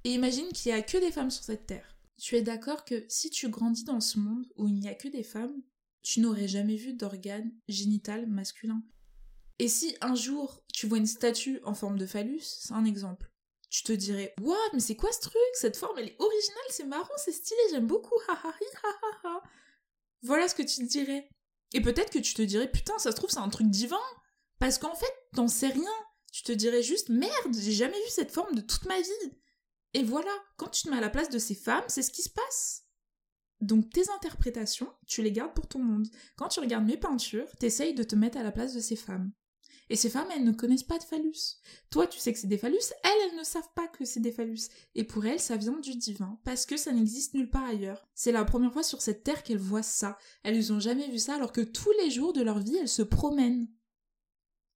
Et 0.02 0.12
imagine 0.12 0.48
qu'il 0.48 0.72
n'y 0.72 0.78
a 0.78 0.82
que 0.82 0.98
des 0.98 1.12
femmes 1.12 1.30
sur 1.30 1.44
cette 1.44 1.66
terre. 1.66 1.96
Tu 2.20 2.34
es 2.34 2.42
d'accord 2.42 2.84
que 2.84 3.04
si 3.08 3.30
tu 3.30 3.48
grandis 3.48 3.84
dans 3.84 4.00
ce 4.00 4.18
monde 4.18 4.46
où 4.56 4.66
il 4.66 4.74
n'y 4.74 4.88
a 4.88 4.94
que 4.94 5.06
des 5.06 5.22
femmes, 5.22 5.62
tu 6.02 6.18
n'aurais 6.18 6.48
jamais 6.48 6.74
vu 6.74 6.92
d'organe 6.92 7.52
génital 7.68 8.26
masculin. 8.26 8.82
Et 9.60 9.68
si 9.68 9.96
un 10.00 10.16
jour 10.16 10.64
tu 10.72 10.88
vois 10.88 10.98
une 10.98 11.06
statue 11.06 11.60
en 11.62 11.74
forme 11.74 11.98
de 11.98 12.06
phallus, 12.06 12.40
c'est 12.40 12.74
un 12.74 12.84
exemple. 12.84 13.30
Tu 13.70 13.84
te 13.84 13.92
dirais, 13.92 14.34
waouh, 14.40 14.56
mais 14.72 14.80
c'est 14.80 14.96
quoi 14.96 15.12
ce 15.12 15.20
truc? 15.20 15.36
Cette 15.52 15.76
forme, 15.76 15.98
elle 15.98 16.08
est 16.08 16.16
originale, 16.18 16.64
c'est 16.70 16.84
marrant, 16.84 17.14
c'est 17.16 17.32
stylé, 17.32 17.60
j'aime 17.70 17.86
beaucoup, 17.86 18.16
Voilà 20.22 20.48
ce 20.48 20.56
que 20.56 20.62
tu 20.62 20.76
te 20.78 20.90
dirais. 20.90 21.28
Et 21.74 21.80
peut-être 21.80 22.10
que 22.10 22.18
tu 22.18 22.34
te 22.34 22.42
dirais, 22.42 22.70
putain, 22.70 22.98
ça 22.98 23.12
se 23.12 23.16
trouve, 23.16 23.30
c'est 23.30 23.38
un 23.38 23.48
truc 23.48 23.68
divin. 23.68 24.02
Parce 24.58 24.78
qu'en 24.78 24.94
fait, 24.94 25.12
t'en 25.34 25.46
sais 25.46 25.68
rien. 25.68 25.92
Tu 26.34 26.42
te 26.42 26.50
dirais 26.50 26.82
juste 26.82 27.10
merde, 27.10 27.54
j'ai 27.56 27.70
jamais 27.70 27.92
vu 27.92 28.08
cette 28.08 28.32
forme 28.32 28.56
de 28.56 28.60
toute 28.60 28.86
ma 28.86 29.00
vie. 29.00 29.32
Et 29.92 30.02
voilà, 30.02 30.32
quand 30.56 30.66
tu 30.66 30.82
te 30.82 30.90
mets 30.90 30.96
à 30.96 31.00
la 31.00 31.08
place 31.08 31.30
de 31.30 31.38
ces 31.38 31.54
femmes, 31.54 31.84
c'est 31.86 32.02
ce 32.02 32.10
qui 32.10 32.22
se 32.22 32.28
passe. 32.28 32.88
Donc 33.60 33.88
tes 33.90 34.10
interprétations, 34.10 34.92
tu 35.06 35.22
les 35.22 35.30
gardes 35.30 35.54
pour 35.54 35.68
ton 35.68 35.78
monde. 35.78 36.08
Quand 36.34 36.48
tu 36.48 36.58
regardes 36.58 36.86
mes 36.86 36.96
peintures, 36.96 37.48
t'essayes 37.60 37.94
de 37.94 38.02
te 38.02 38.16
mettre 38.16 38.36
à 38.36 38.42
la 38.42 38.50
place 38.50 38.74
de 38.74 38.80
ces 38.80 38.96
femmes. 38.96 39.30
Et 39.90 39.94
ces 39.94 40.10
femmes, 40.10 40.26
elles 40.34 40.42
ne 40.42 40.50
connaissent 40.50 40.82
pas 40.82 40.98
de 40.98 41.04
phallus. 41.04 41.60
Toi, 41.90 42.08
tu 42.08 42.18
sais 42.18 42.32
que 42.32 42.38
c'est 42.40 42.48
des 42.48 42.58
phallus, 42.58 42.82
elles, 43.04 43.30
elles 43.30 43.38
ne 43.38 43.44
savent 43.44 43.72
pas 43.76 43.86
que 43.86 44.04
c'est 44.04 44.18
des 44.18 44.32
phallus. 44.32 44.70
Et 44.96 45.04
pour 45.04 45.24
elles, 45.26 45.38
ça 45.38 45.56
vient 45.56 45.78
du 45.78 45.94
divin, 45.94 46.40
parce 46.42 46.66
que 46.66 46.76
ça 46.76 46.90
n'existe 46.90 47.34
nulle 47.34 47.50
part 47.50 47.66
ailleurs. 47.66 48.08
C'est 48.16 48.32
la 48.32 48.44
première 48.44 48.72
fois 48.72 48.82
sur 48.82 49.00
cette 49.00 49.22
terre 49.22 49.44
qu'elles 49.44 49.58
voient 49.58 49.84
ça. 49.84 50.18
Elles 50.42 50.72
n'ont 50.72 50.80
jamais 50.80 51.08
vu 51.08 51.20
ça, 51.20 51.36
alors 51.36 51.52
que 51.52 51.60
tous 51.60 51.92
les 52.00 52.10
jours 52.10 52.32
de 52.32 52.42
leur 52.42 52.58
vie, 52.58 52.78
elles 52.78 52.88
se 52.88 53.02
promènent. 53.02 53.68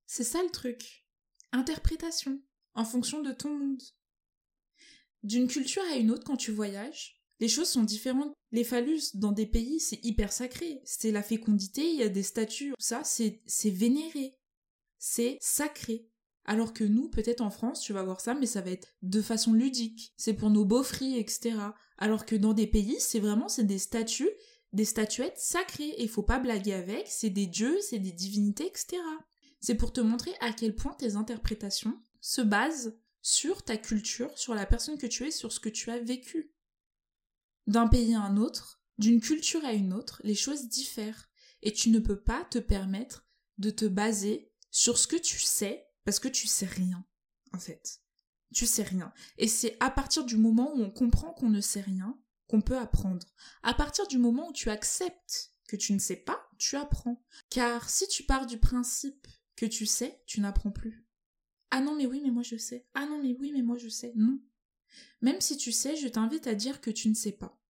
C'est 0.07 0.23
ça 0.23 0.41
le 0.41 0.51
truc. 0.51 1.08
Interprétation, 1.53 2.41
en 2.75 2.85
fonction 2.85 3.23
de 3.23 3.33
ton 3.33 3.57
monde. 3.57 3.83
D'une 5.23 5.49
culture 5.49 5.83
à 5.93 5.97
une 5.97 6.11
autre, 6.11 6.25
quand 6.25 6.37
tu 6.37 6.53
voyages, 6.53 7.21
les 7.41 7.49
choses 7.49 7.69
sont 7.69 7.85
différentes. 7.85 8.35
Les 8.53 8.65
phallus, 8.65 9.15
dans 9.15 9.33
des 9.33 9.47
pays, 9.47 9.81
c'est 9.81 10.05
hyper 10.05 10.33
sacré. 10.33 10.81
C'est 10.85 11.13
la 11.13 11.23
fécondité, 11.23 11.89
il 11.89 11.97
y 11.97 12.03
a 12.03 12.09
des 12.09 12.23
statues, 12.23 12.75
ça, 12.79 13.03
c'est 13.05 13.41
vénéré 13.65 14.39
c'est 14.99 15.39
sacré. 15.41 16.09
Alors 16.45 16.73
que 16.73 16.85
nous, 16.85 17.09
peut-être 17.09 17.43
en 17.43 17.51
France, 17.51 17.81
tu 17.81 17.93
vas 17.93 18.03
voir 18.03 18.21
ça, 18.21 18.35
mais 18.35 18.47
ça 18.47 18.63
va 18.63 18.71
être 18.71 18.89
de 19.03 19.21
façon 19.21 19.53
ludique. 19.53 20.15
C'est 20.17 20.35
pour 20.35 20.51
nos 20.51 20.65
beaux 20.65 20.83
etc. 20.83 21.55
Alors 21.99 22.25
que 22.25 22.37
dans 22.37 22.55
des 22.55 22.67
pays, 22.67 22.97
c'est 23.01 23.21
vraiment, 23.21 23.49
c'est 23.49 23.65
des 23.65 23.79
statues, 23.79 24.31
des 24.73 24.87
statuettes 24.87 25.39
sacrées. 25.39 25.95
Et 25.99 26.09
faut 26.09 26.23
pas 26.23 26.39
blaguer 26.39 26.73
avec, 26.73 27.07
c'est 27.07 27.31
des 27.31 27.47
dieux, 27.47 27.79
c'est 27.83 27.99
des 27.99 28.13
divinités, 28.13 28.67
etc. 28.67 28.97
C'est 29.61 29.75
pour 29.75 29.93
te 29.93 30.01
montrer 30.01 30.33
à 30.41 30.53
quel 30.53 30.75
point 30.75 30.95
tes 30.95 31.17
interprétations 31.17 32.01
se 32.21 32.41
basent 32.41 32.99
sur 33.23 33.63
ta 33.65 33.77
culture, 33.77 34.37
sur 34.39 34.55
la 34.55 34.67
personne 34.67 34.99
que 34.99 35.07
tu 35.07 35.27
es, 35.27 35.31
sur 35.31 35.53
ce 35.53 35.61
que 35.61 35.69
tu 35.69 35.91
as 35.91 35.99
vécu. 35.99 36.53
D'un 37.67 37.89
pays 37.89 38.15
à 38.15 38.23
un 38.23 38.37
autre, 38.37 38.83
d'une 38.99 39.21
culture 39.21 39.65
à 39.65 39.73
une 39.73 39.93
autre, 39.93 40.21
les 40.25 40.35
choses 40.35 40.69
diffèrent. 40.69 41.29
Et 41.63 41.73
tu 41.73 41.91
ne 41.91 41.99
peux 41.99 42.21
pas 42.21 42.45
te 42.45 42.59
permettre 42.59 43.29
de 43.59 43.71
te 43.71 43.85
baser 43.85 44.53
sur 44.71 44.99
ce 44.99 45.07
que 45.07 45.17
tu 45.17 45.39
sais, 45.39 45.87
parce 46.05 46.21
que 46.21 46.29
tu 46.29 46.47
sais 46.47 46.67
rien, 46.67 47.05
en 47.53 47.59
fait. 47.59 48.01
Tu 48.55 48.67
sais 48.67 48.85
rien. 48.85 49.13
Et 49.37 49.49
c'est 49.49 49.77
à 49.81 49.91
partir 49.91 50.25
du 50.25 50.37
moment 50.37 50.73
où 50.75 50.83
on 50.83 50.91
comprend 50.91 51.33
qu'on 51.33 51.51
ne 51.51 51.61
sait 51.61 51.81
rien 51.81 52.19
qu'on 52.47 52.63
peut 52.63 52.79
apprendre. 52.79 53.27
À 53.63 53.75
partir 53.75 54.07
du 54.07 54.19
moment 54.19 54.49
où 54.49 54.53
tu 54.53 54.71
acceptes 54.71 55.53
que 55.69 55.77
tu 55.77 55.93
ne 55.93 55.99
sais 55.99 56.17
pas, 56.17 56.49
tu 56.57 56.77
apprends. 56.77 57.23
Car 57.51 57.91
si 57.91 58.09
tu 58.09 58.23
pars 58.23 58.47
du 58.47 58.59
principe 58.59 59.29
que 59.59 59.67
tu 59.67 59.87
sais, 59.87 60.23
tu 60.27 60.41
n'apprends 60.41 60.71
plus. 60.71 61.05
Ah 61.71 61.81
non, 61.81 61.97
mais 61.97 62.07
oui, 62.07 62.21
mais 62.25 62.31
moi 62.31 62.45
je 62.45 62.57
sais. 62.57 62.87
Ah 62.95 63.07
non, 63.07 63.21
mais 63.21 63.37
oui, 63.39 63.51
mais 63.53 63.63
moi 63.63 63.77
je 63.77 63.89
sais. 63.89 64.13
Non. 64.15 64.39
Même 65.21 65.41
si 65.41 65.57
tu 65.57 65.73
sais, 65.73 65.97
je 65.97 66.09
t'invite 66.09 66.47
à 66.47 66.55
dire 66.55 66.81
que 66.81 66.91
tu 66.91 67.09
ne 67.09 67.15
sais 67.15 67.33
pas. 67.33 67.61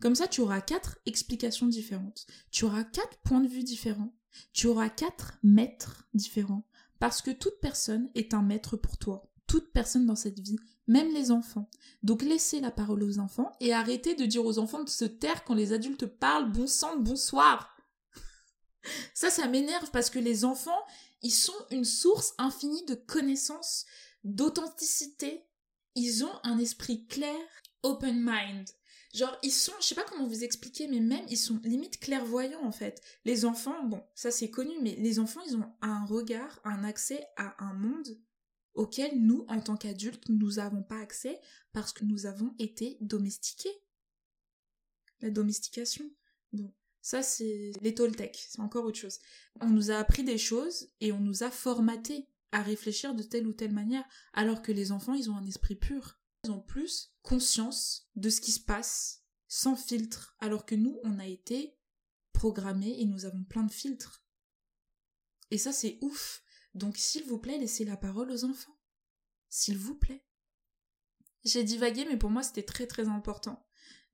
Comme 0.00 0.14
ça, 0.14 0.26
tu 0.26 0.40
auras 0.40 0.60
quatre 0.60 0.98
explications 1.06 1.66
différentes. 1.66 2.26
Tu 2.50 2.64
auras 2.64 2.84
quatre 2.84 3.18
points 3.18 3.40
de 3.40 3.48
vue 3.48 3.62
différents. 3.62 4.14
Tu 4.52 4.66
auras 4.66 4.88
quatre 4.88 5.38
maîtres 5.44 6.08
différents, 6.12 6.66
parce 6.98 7.22
que 7.22 7.30
toute 7.30 7.60
personne 7.60 8.10
est 8.16 8.34
un 8.34 8.42
maître 8.42 8.76
pour 8.76 8.98
toi, 8.98 9.30
toute 9.46 9.72
personne 9.72 10.06
dans 10.06 10.16
cette 10.16 10.40
vie, 10.40 10.58
même 10.88 11.14
les 11.14 11.30
enfants. 11.30 11.70
Donc 12.02 12.22
laissez 12.22 12.60
la 12.60 12.72
parole 12.72 13.04
aux 13.04 13.20
enfants 13.20 13.52
et 13.60 13.72
arrêtez 13.72 14.16
de 14.16 14.26
dire 14.26 14.44
aux 14.44 14.58
enfants 14.58 14.82
de 14.82 14.88
se 14.88 15.04
taire 15.04 15.44
quand 15.44 15.54
les 15.54 15.72
adultes 15.72 16.06
parlent 16.06 16.50
bon 16.50 16.66
sang, 16.66 16.98
bonsoir. 16.98 17.73
Ça, 19.14 19.30
ça 19.30 19.48
m'énerve 19.48 19.90
parce 19.90 20.10
que 20.10 20.18
les 20.18 20.44
enfants, 20.44 20.84
ils 21.22 21.32
sont 21.32 21.66
une 21.70 21.84
source 21.84 22.34
infinie 22.38 22.84
de 22.84 22.94
connaissances, 22.94 23.86
d'authenticité. 24.24 25.46
Ils 25.94 26.24
ont 26.24 26.40
un 26.42 26.58
esprit 26.58 27.06
clair, 27.06 27.38
open 27.82 28.20
mind. 28.20 28.68
Genre, 29.14 29.38
ils 29.44 29.52
sont, 29.52 29.72
je 29.80 29.86
sais 29.86 29.94
pas 29.94 30.04
comment 30.04 30.26
vous 30.26 30.42
expliquer, 30.42 30.88
mais 30.88 30.98
même, 30.98 31.24
ils 31.28 31.38
sont 31.38 31.60
limite 31.62 32.00
clairvoyants, 32.00 32.64
en 32.64 32.72
fait. 32.72 33.00
Les 33.24 33.44
enfants, 33.44 33.84
bon, 33.84 34.02
ça 34.16 34.32
c'est 34.32 34.50
connu, 34.50 34.74
mais 34.82 34.96
les 34.96 35.20
enfants, 35.20 35.40
ils 35.46 35.56
ont 35.56 35.72
un 35.82 36.04
regard, 36.04 36.60
un 36.64 36.82
accès 36.82 37.24
à 37.36 37.64
un 37.64 37.74
monde 37.74 38.18
auquel 38.74 39.16
nous, 39.20 39.46
en 39.48 39.60
tant 39.60 39.76
qu'adultes, 39.76 40.28
nous 40.28 40.54
n'avons 40.54 40.82
pas 40.82 40.98
accès 40.98 41.40
parce 41.72 41.92
que 41.92 42.04
nous 42.04 42.26
avons 42.26 42.54
été 42.58 42.98
domestiqués. 43.00 43.74
La 45.20 45.30
domestication. 45.30 46.10
Bon, 46.52 46.74
ça 47.04 47.22
c'est 47.22 47.70
les 47.82 47.94
Toltecs, 47.94 48.46
c'est 48.48 48.60
encore 48.60 48.86
autre 48.86 48.98
chose. 48.98 49.18
On 49.60 49.68
nous 49.68 49.90
a 49.90 49.96
appris 49.96 50.24
des 50.24 50.38
choses 50.38 50.88
et 51.00 51.12
on 51.12 51.20
nous 51.20 51.42
a 51.42 51.50
formatés 51.50 52.26
à 52.50 52.62
réfléchir 52.62 53.14
de 53.14 53.22
telle 53.22 53.46
ou 53.46 53.52
telle 53.52 53.72
manière, 53.72 54.04
alors 54.32 54.62
que 54.62 54.72
les 54.72 54.90
enfants, 54.90 55.14
ils 55.14 55.30
ont 55.30 55.36
un 55.36 55.46
esprit 55.46 55.76
pur 55.76 56.18
ont 56.50 56.60
plus 56.60 57.12
conscience 57.22 58.08
de 58.16 58.28
ce 58.28 58.40
qui 58.40 58.52
se 58.52 58.60
passe 58.60 59.24
sans 59.48 59.76
filtre, 59.76 60.36
alors 60.40 60.66
que 60.66 60.74
nous, 60.74 60.98
on 61.04 61.18
a 61.18 61.26
été 61.26 61.76
programmés 62.32 63.00
et 63.00 63.04
nous 63.04 63.24
avons 63.24 63.44
plein 63.44 63.62
de 63.62 63.70
filtres. 63.70 64.24
Et 65.50 65.58
ça, 65.58 65.72
c'est 65.72 65.98
ouf. 66.00 66.42
Donc, 66.74 66.96
s'il 66.96 67.24
vous 67.24 67.38
plaît, 67.38 67.58
laissez 67.58 67.84
la 67.84 67.96
parole 67.96 68.30
aux 68.30 68.44
enfants. 68.44 68.76
S'il 69.48 69.78
vous 69.78 69.94
plaît. 69.94 70.26
J'ai 71.44 71.62
divagué, 71.62 72.04
mais 72.06 72.16
pour 72.16 72.30
moi, 72.30 72.42
c'était 72.42 72.64
très 72.64 72.86
très 72.86 73.08
important. 73.08 73.63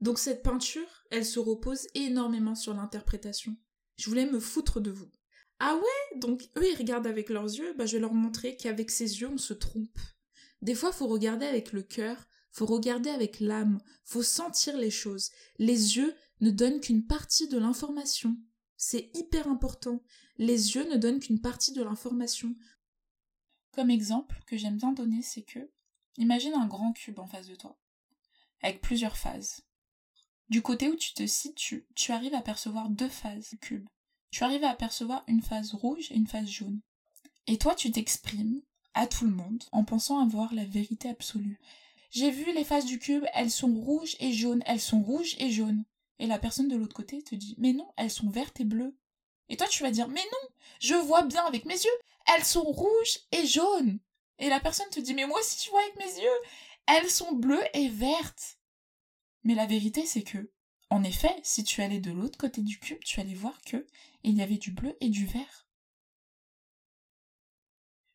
Donc, 0.01 0.19
cette 0.19 0.43
peinture, 0.43 1.05
elle 1.11 1.27
se 1.27 1.39
repose 1.39 1.87
énormément 1.95 2.55
sur 2.55 2.75
l'interprétation. 2.75 3.57
Je 3.97 4.09
voulais 4.09 4.27
me 4.27 4.41
foutre 4.41 4.81
de 4.81 4.91
vous. 4.91 5.11
Ah 5.59 5.77
ouais 5.77 6.19
Donc, 6.19 6.49
eux, 6.57 6.67
ils 6.71 6.77
regardent 6.77 7.07
avec 7.07 7.29
leurs 7.29 7.45
yeux, 7.45 7.75
bah, 7.75 7.85
je 7.85 7.97
vais 7.97 8.01
leur 8.01 8.15
montrer 8.15 8.57
qu'avec 8.57 8.91
ces 8.91 9.21
yeux, 9.21 9.29
on 9.29 9.37
se 9.39 9.53
trompe. 9.53 9.99
Des 10.63 10.75
fois, 10.75 10.93
faut 10.93 11.07
regarder 11.07 11.45
avec 11.45 11.73
le 11.73 11.83
cœur, 11.83 12.27
faut 12.51 12.67
regarder 12.67 13.11
avec 13.11 13.41
l'âme, 13.41 13.81
faut 14.05 14.23
sentir 14.23 14.77
les 14.77 14.91
choses. 14.91 15.31
Les 15.59 15.99
yeux 15.99 16.15
ne 16.41 16.51
donnent 16.51 16.81
qu'une 16.81 17.07
partie 17.07 17.49
de 17.49 17.59
l'information. 17.59 18.39
C'est 18.77 19.11
hyper 19.15 19.49
important. 19.49 20.03
Les 20.39 20.75
yeux 20.75 20.89
ne 20.89 20.97
donnent 20.97 21.21
qu'une 21.21 21.43
partie 21.43 21.73
de 21.73 21.83
l'information. 21.83 22.57
Comme 23.73 23.91
exemple 23.91 24.41
que 24.47 24.57
j'aime 24.57 24.79
bien 24.79 24.93
donner, 24.93 25.21
c'est 25.23 25.43
que, 25.43 25.71
imagine 26.17 26.55
un 26.55 26.67
grand 26.67 26.93
cube 26.93 27.19
en 27.19 27.27
face 27.27 27.47
de 27.47 27.55
toi, 27.55 27.79
avec 28.63 28.81
plusieurs 28.81 29.19
phases. 29.19 29.63
Du 30.51 30.63
côté 30.63 30.89
où 30.89 30.97
tu 30.97 31.15
te 31.15 31.25
situes, 31.27 31.87
tu 31.95 32.11
arrives 32.11 32.35
à 32.35 32.43
percevoir 32.43 32.91
deux 32.91 33.09
phases 33.09 33.51
du 33.51 33.59
cube. 33.59 33.89
Tu 34.33 34.43
arrives 34.43 34.65
à 34.65 34.71
apercevoir 34.71 35.23
une 35.29 35.43
phase 35.43 35.75
rouge 35.75 36.11
et 36.11 36.17
une 36.17 36.27
phase 36.27 36.49
jaune. 36.49 36.81
Et 37.47 37.57
toi, 37.57 37.77
tu 37.77 37.93
t'exprimes 37.93 38.61
à 38.95 39.07
tout 39.07 39.25
le 39.25 39.31
monde 39.31 39.63
en 39.71 39.85
pensant 39.85 40.19
avoir 40.19 40.53
la 40.53 40.65
vérité 40.65 41.09
absolue. 41.09 41.61
J'ai 42.11 42.33
vu 42.33 42.53
les 42.53 42.65
faces 42.65 42.85
du 42.85 42.99
cube, 42.99 43.25
elles 43.33 43.51
sont 43.51 43.73
rouges 43.73 44.17
et 44.19 44.33
jaunes, 44.33 44.63
elles 44.67 44.81
sont 44.81 45.01
rouges 45.01 45.37
et 45.39 45.53
jaunes. 45.53 45.85
Et 46.19 46.27
la 46.27 46.41
personne 46.41 46.69
de 46.69 46.77
l'autre 46.77 46.97
côté 46.97 47.23
te 47.23 47.37
dit, 47.37 47.55
mais 47.57 47.73
non, 47.73 47.89
elles 47.97 48.11
sont 48.11 48.29
vertes 48.29 48.59
et 48.59 48.65
bleues. 48.65 48.97
Et 49.49 49.57
toi, 49.57 49.69
tu 49.69 49.85
vas 49.85 49.93
dire, 49.93 50.09
mais 50.09 50.21
non, 50.21 50.49
je 50.81 50.95
vois 50.95 51.23
bien 51.23 51.45
avec 51.45 51.65
mes 51.65 51.75
yeux, 51.75 51.99
elles 52.35 52.45
sont 52.45 52.65
rouges 52.65 53.21
et 53.31 53.47
jaunes. 53.47 54.01
Et 54.41 54.49
la 54.49 54.59
personne 54.59 54.91
te 54.91 54.99
dit, 54.99 55.15
mais 55.15 55.27
moi 55.27 55.39
aussi 55.39 55.65
je 55.65 55.71
vois 55.71 55.83
avec 55.83 55.97
mes 55.97 56.23
yeux, 56.23 56.39
elles 56.87 57.11
sont 57.11 57.33
bleues 57.33 57.63
et 57.75 57.89
vertes. 57.89 58.59
Mais 59.45 59.55
la 59.55 59.67
vérité, 59.67 60.05
c'est 60.07 60.23
que, 60.23 60.53
en 60.91 61.03
effet, 61.03 61.35
si 61.43 61.65
tu 61.65 61.83
allais 61.83 62.01
de 62.01 62.11
l'autre 62.11 62.39
côté 62.39 62.63
du 62.63 62.79
cube, 62.79 63.03
tu 63.05 63.21
allais 63.21 63.35
voir 63.35 63.61
que 63.63 63.87
il 64.23 64.37
y 64.37 64.43
avait 64.43 64.59
du 64.59 64.73
bleu 64.73 64.97
et 65.01 65.09
du 65.09 65.27
vert. 65.27 65.69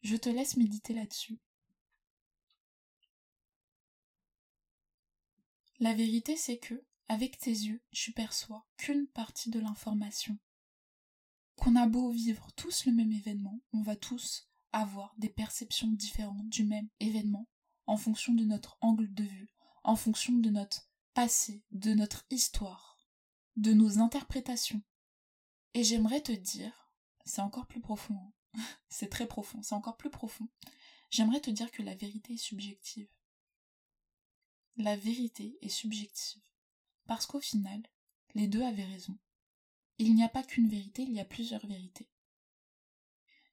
Je 0.01 0.17
te 0.17 0.29
laisse 0.29 0.57
méditer 0.57 0.93
là-dessus. 0.93 1.39
La 5.79 5.93
vérité, 5.93 6.37
c'est 6.37 6.59
que, 6.59 6.85
avec 7.07 7.37
tes 7.37 7.51
yeux, 7.51 7.81
tu 7.91 8.11
perçois 8.11 8.67
qu'une 8.77 9.07
partie 9.07 9.49
de 9.49 9.59
l'information. 9.59 10.37
Qu'on 11.55 11.75
a 11.75 11.87
beau 11.87 12.11
vivre 12.11 12.51
tous 12.55 12.85
le 12.85 12.91
même 12.91 13.11
événement, 13.11 13.61
on 13.73 13.81
va 13.81 13.95
tous 13.95 14.49
avoir 14.71 15.15
des 15.17 15.29
perceptions 15.29 15.91
différentes 15.91 16.49
du 16.49 16.65
même 16.65 16.89
événement, 16.99 17.47
en 17.87 17.97
fonction 17.97 18.33
de 18.33 18.43
notre 18.43 18.77
angle 18.81 19.13
de 19.13 19.23
vue, 19.23 19.49
en 19.83 19.95
fonction 19.95 20.33
de 20.33 20.49
notre 20.49 20.89
passé, 21.15 21.63
de 21.71 21.93
notre 21.93 22.25
histoire, 22.29 22.99
de 23.55 23.73
nos 23.73 23.99
interprétations. 23.99 24.83
Et 25.73 25.83
j'aimerais 25.83 26.21
te 26.21 26.33
dire, 26.33 26.91
c'est 27.25 27.41
encore 27.41 27.65
plus 27.65 27.81
profond, 27.81 28.15
hein, 28.53 28.61
c'est 28.89 29.09
très 29.09 29.25
profond, 29.25 29.63
c'est 29.63 29.73
encore 29.73 29.97
plus 29.97 30.11
profond. 30.11 30.47
J'aimerais 31.09 31.39
te 31.39 31.49
dire 31.49 31.71
que 31.71 31.81
la 31.81 31.95
vérité 31.95 32.33
est 32.33 32.37
subjective. 32.37 33.07
La 34.75 34.97
vérité 34.97 35.57
est 35.61 35.69
subjective. 35.69 36.43
Parce 37.05 37.25
qu'au 37.25 37.39
final, 37.39 37.81
les 38.33 38.47
deux 38.47 38.61
avaient 38.61 38.83
raison. 38.83 39.17
Il 39.97 40.15
n'y 40.15 40.23
a 40.23 40.29
pas 40.29 40.43
qu'une 40.43 40.67
vérité, 40.67 41.03
il 41.03 41.13
y 41.13 41.21
a 41.21 41.25
plusieurs 41.25 41.65
vérités. 41.65 42.09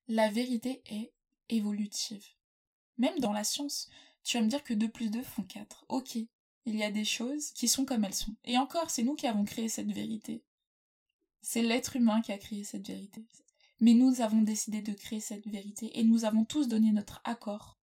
La 0.08 0.28
vérité 0.30 0.82
est 0.86 1.12
évolutive. 1.48 2.26
Même 2.98 3.20
dans 3.20 3.32
la 3.32 3.44
science, 3.44 3.88
tu 4.24 4.36
vas 4.36 4.42
me 4.42 4.48
dire 4.48 4.64
que 4.64 4.74
2 4.74 4.88
plus 4.90 5.10
2 5.10 5.22
font 5.22 5.44
4. 5.44 5.86
Ok, 5.88 6.18
il 6.64 6.76
y 6.76 6.84
a 6.84 6.90
des 6.90 7.04
choses 7.04 7.50
qui 7.52 7.68
sont 7.68 7.84
comme 7.84 8.04
elles 8.04 8.14
sont. 8.14 8.34
Et 8.44 8.58
encore, 8.58 8.90
c'est 8.90 9.02
nous 9.02 9.14
qui 9.14 9.26
avons 9.26 9.44
créé 9.44 9.68
cette 9.68 9.90
vérité. 9.90 10.44
C'est 11.40 11.62
l'être 11.62 11.96
humain 11.96 12.20
qui 12.20 12.32
a 12.32 12.38
créé 12.38 12.62
cette 12.64 12.86
vérité. 12.86 13.26
Mais 13.80 13.94
nous 13.94 14.20
avons 14.20 14.42
décidé 14.42 14.80
de 14.80 14.92
créer 14.92 15.20
cette 15.20 15.46
vérité 15.48 15.98
et 15.98 16.04
nous 16.04 16.24
avons 16.24 16.44
tous 16.44 16.68
donné 16.68 16.92
notre 16.92 17.20
accord. 17.24 17.80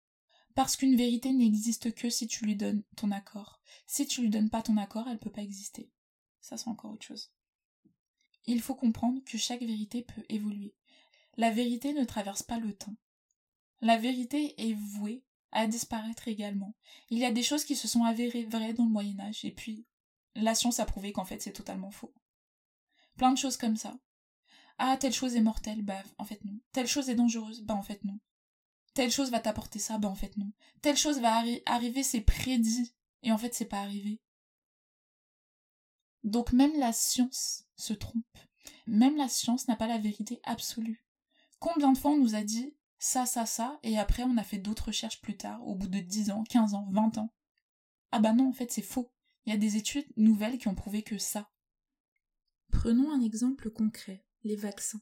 Parce 0.55 0.77
qu'une 0.77 0.95
vérité 0.95 1.33
n'existe 1.33 1.93
que 1.93 2.09
si 2.09 2.27
tu 2.27 2.45
lui 2.45 2.55
donnes 2.55 2.83
ton 2.95 3.11
accord. 3.11 3.59
Si 3.85 4.07
tu 4.07 4.21
lui 4.21 4.29
donnes 4.29 4.49
pas 4.49 4.61
ton 4.61 4.77
accord, 4.77 5.07
elle 5.09 5.19
peut 5.19 5.29
pas 5.29 5.41
exister. 5.41 5.91
Ça, 6.39 6.57
c'est 6.57 6.69
encore 6.69 6.91
autre 6.91 7.05
chose. 7.05 7.31
Il 8.45 8.61
faut 8.61 8.75
comprendre 8.75 9.21
que 9.25 9.37
chaque 9.37 9.61
vérité 9.61 10.03
peut 10.03 10.23
évoluer. 10.29 10.73
La 11.37 11.51
vérité 11.51 11.93
ne 11.93 12.05
traverse 12.05 12.43
pas 12.43 12.59
le 12.59 12.73
temps. 12.73 12.95
La 13.81 13.97
vérité 13.97 14.55
est 14.57 14.73
vouée 14.73 15.23
à 15.51 15.67
disparaître 15.67 16.27
également. 16.27 16.75
Il 17.09 17.17
y 17.17 17.25
a 17.25 17.31
des 17.31 17.43
choses 17.43 17.63
qui 17.63 17.75
se 17.75 17.87
sont 17.87 18.03
avérées 18.03 18.45
vraies 18.45 18.73
dans 18.73 18.85
le 18.85 18.91
Moyen 18.91 19.19
Âge, 19.19 19.45
et 19.45 19.51
puis 19.51 19.85
la 20.35 20.55
science 20.55 20.79
a 20.79 20.85
prouvé 20.85 21.11
qu'en 21.11 21.25
fait 21.25 21.41
c'est 21.41 21.53
totalement 21.53 21.91
faux. 21.91 22.13
Plein 23.17 23.31
de 23.31 23.37
choses 23.37 23.57
comme 23.57 23.75
ça. 23.75 23.97
Ah, 24.77 24.95
telle 24.97 25.13
chose 25.13 25.35
est 25.35 25.41
mortelle, 25.41 25.81
bah 25.81 26.01
en 26.17 26.25
fait 26.25 26.43
non. 26.45 26.59
Telle 26.71 26.87
chose 26.87 27.09
est 27.09 27.15
dangereuse, 27.15 27.61
bah 27.61 27.75
en 27.75 27.81
fait 27.83 28.03
non. 28.05 28.19
Telle 28.93 29.11
chose 29.11 29.31
va 29.31 29.39
t'apporter 29.39 29.79
ça, 29.79 29.97
bah 29.97 30.07
en 30.07 30.15
fait 30.15 30.35
non. 30.37 30.51
Telle 30.81 30.97
chose 30.97 31.19
va 31.19 31.43
arriver, 31.65 32.03
c'est 32.03 32.21
prédit, 32.21 32.93
et 33.23 33.31
en 33.31 33.37
fait 33.37 33.53
c'est 33.53 33.65
pas 33.65 33.81
arrivé. 33.81 34.21
Donc 36.23 36.53
même 36.53 36.77
la 36.79 36.93
science 36.93 37.65
se 37.75 37.93
trompe. 37.93 38.23
Même 38.87 39.17
la 39.17 39.29
science 39.29 39.67
n'a 39.67 39.75
pas 39.75 39.87
la 39.87 39.97
vérité 39.97 40.39
absolue. 40.43 41.05
Combien 41.59 41.91
de 41.91 41.97
fois 41.97 42.11
on 42.11 42.17
nous 42.17 42.35
a 42.35 42.43
dit 42.43 42.75
ça, 42.99 43.25
ça, 43.25 43.45
ça, 43.45 43.79
et 43.83 43.97
après 43.97 44.23
on 44.23 44.37
a 44.37 44.43
fait 44.43 44.57
d'autres 44.57 44.87
recherches 44.87 45.21
plus 45.21 45.37
tard, 45.37 45.65
au 45.65 45.75
bout 45.75 45.87
de 45.87 45.99
10 45.99 46.31
ans, 46.31 46.43
15 46.43 46.73
ans, 46.73 46.87
20 46.91 47.17
ans. 47.17 47.33
Ah 48.11 48.19
bah 48.19 48.33
non, 48.33 48.49
en 48.49 48.53
fait 48.53 48.71
c'est 48.71 48.81
faux. 48.81 49.11
Il 49.45 49.53
y 49.53 49.55
a 49.55 49.57
des 49.57 49.77
études 49.77 50.07
nouvelles 50.17 50.57
qui 50.57 50.67
ont 50.67 50.75
prouvé 50.75 51.01
que 51.01 51.17
ça. 51.17 51.49
Prenons 52.71 53.11
un 53.11 53.21
exemple 53.21 53.71
concret, 53.71 54.25
les 54.43 54.55
vaccins. 54.55 55.01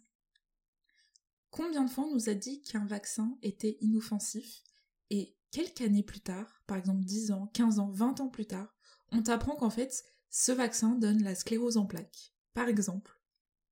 Combien 1.50 1.84
de 1.84 1.90
fois 1.90 2.06
on 2.06 2.14
nous 2.14 2.30
a 2.30 2.34
dit 2.34 2.62
qu'un 2.62 2.86
vaccin 2.86 3.38
était 3.42 3.78
inoffensif, 3.82 4.64
et 5.10 5.36
quelques 5.52 5.82
années 5.82 6.04
plus 6.04 6.22
tard, 6.22 6.62
par 6.68 6.78
exemple 6.78 7.04
10 7.04 7.32
ans, 7.32 7.48
15 7.54 7.80
ans, 7.80 7.90
20 7.90 8.22
ans 8.22 8.30
plus 8.30 8.46
tard, 8.46 8.76
on 9.12 9.24
t'apprend 9.24 9.56
qu'en 9.56 9.70
fait, 9.70 10.04
ce 10.30 10.52
vaccin 10.52 10.96
donne 10.96 11.24
la 11.24 11.34
sclérose 11.34 11.78
en 11.78 11.86
plaques, 11.86 12.34
par 12.54 12.68
exemple. 12.68 13.12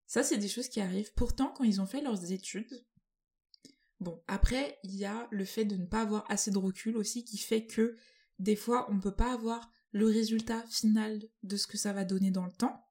Ça, 0.08 0.24
c'est 0.24 0.38
des 0.38 0.48
choses 0.48 0.70
qui 0.70 0.82
arrivent. 0.82 1.14
Pourtant, 1.14 1.54
quand 1.56 1.64
ils 1.64 1.82
ont 1.82 1.86
fait 1.86 2.02
leurs 2.02 2.32
études, 2.32 2.86
Bon, 4.00 4.22
après, 4.28 4.80
il 4.84 4.96
y 4.96 5.06
a 5.06 5.28
le 5.32 5.46
fait 5.46 5.66
de 5.66 5.78
ne 5.78 5.86
pas 5.86 6.02
avoir 6.02 6.30
assez 6.30 6.52
de 6.52 6.58
recul 6.58 6.98
aussi 6.98 7.24
qui 7.24 7.38
fait 7.38 7.66
que 7.66 7.96
des 8.40 8.56
fois, 8.56 8.90
on 8.90 8.96
ne 8.96 9.02
peut 9.02 9.16
pas 9.16 9.34
avoir 9.34 9.72
le 9.92 10.08
résultat 10.08 10.62
final 10.64 11.22
de 11.44 11.56
ce 11.56 11.68
que 11.68 11.78
ça 11.78 11.94
va 11.94 12.04
donner 12.04 12.32
dans 12.32 12.46
le 12.46 12.52
temps. 12.52 12.86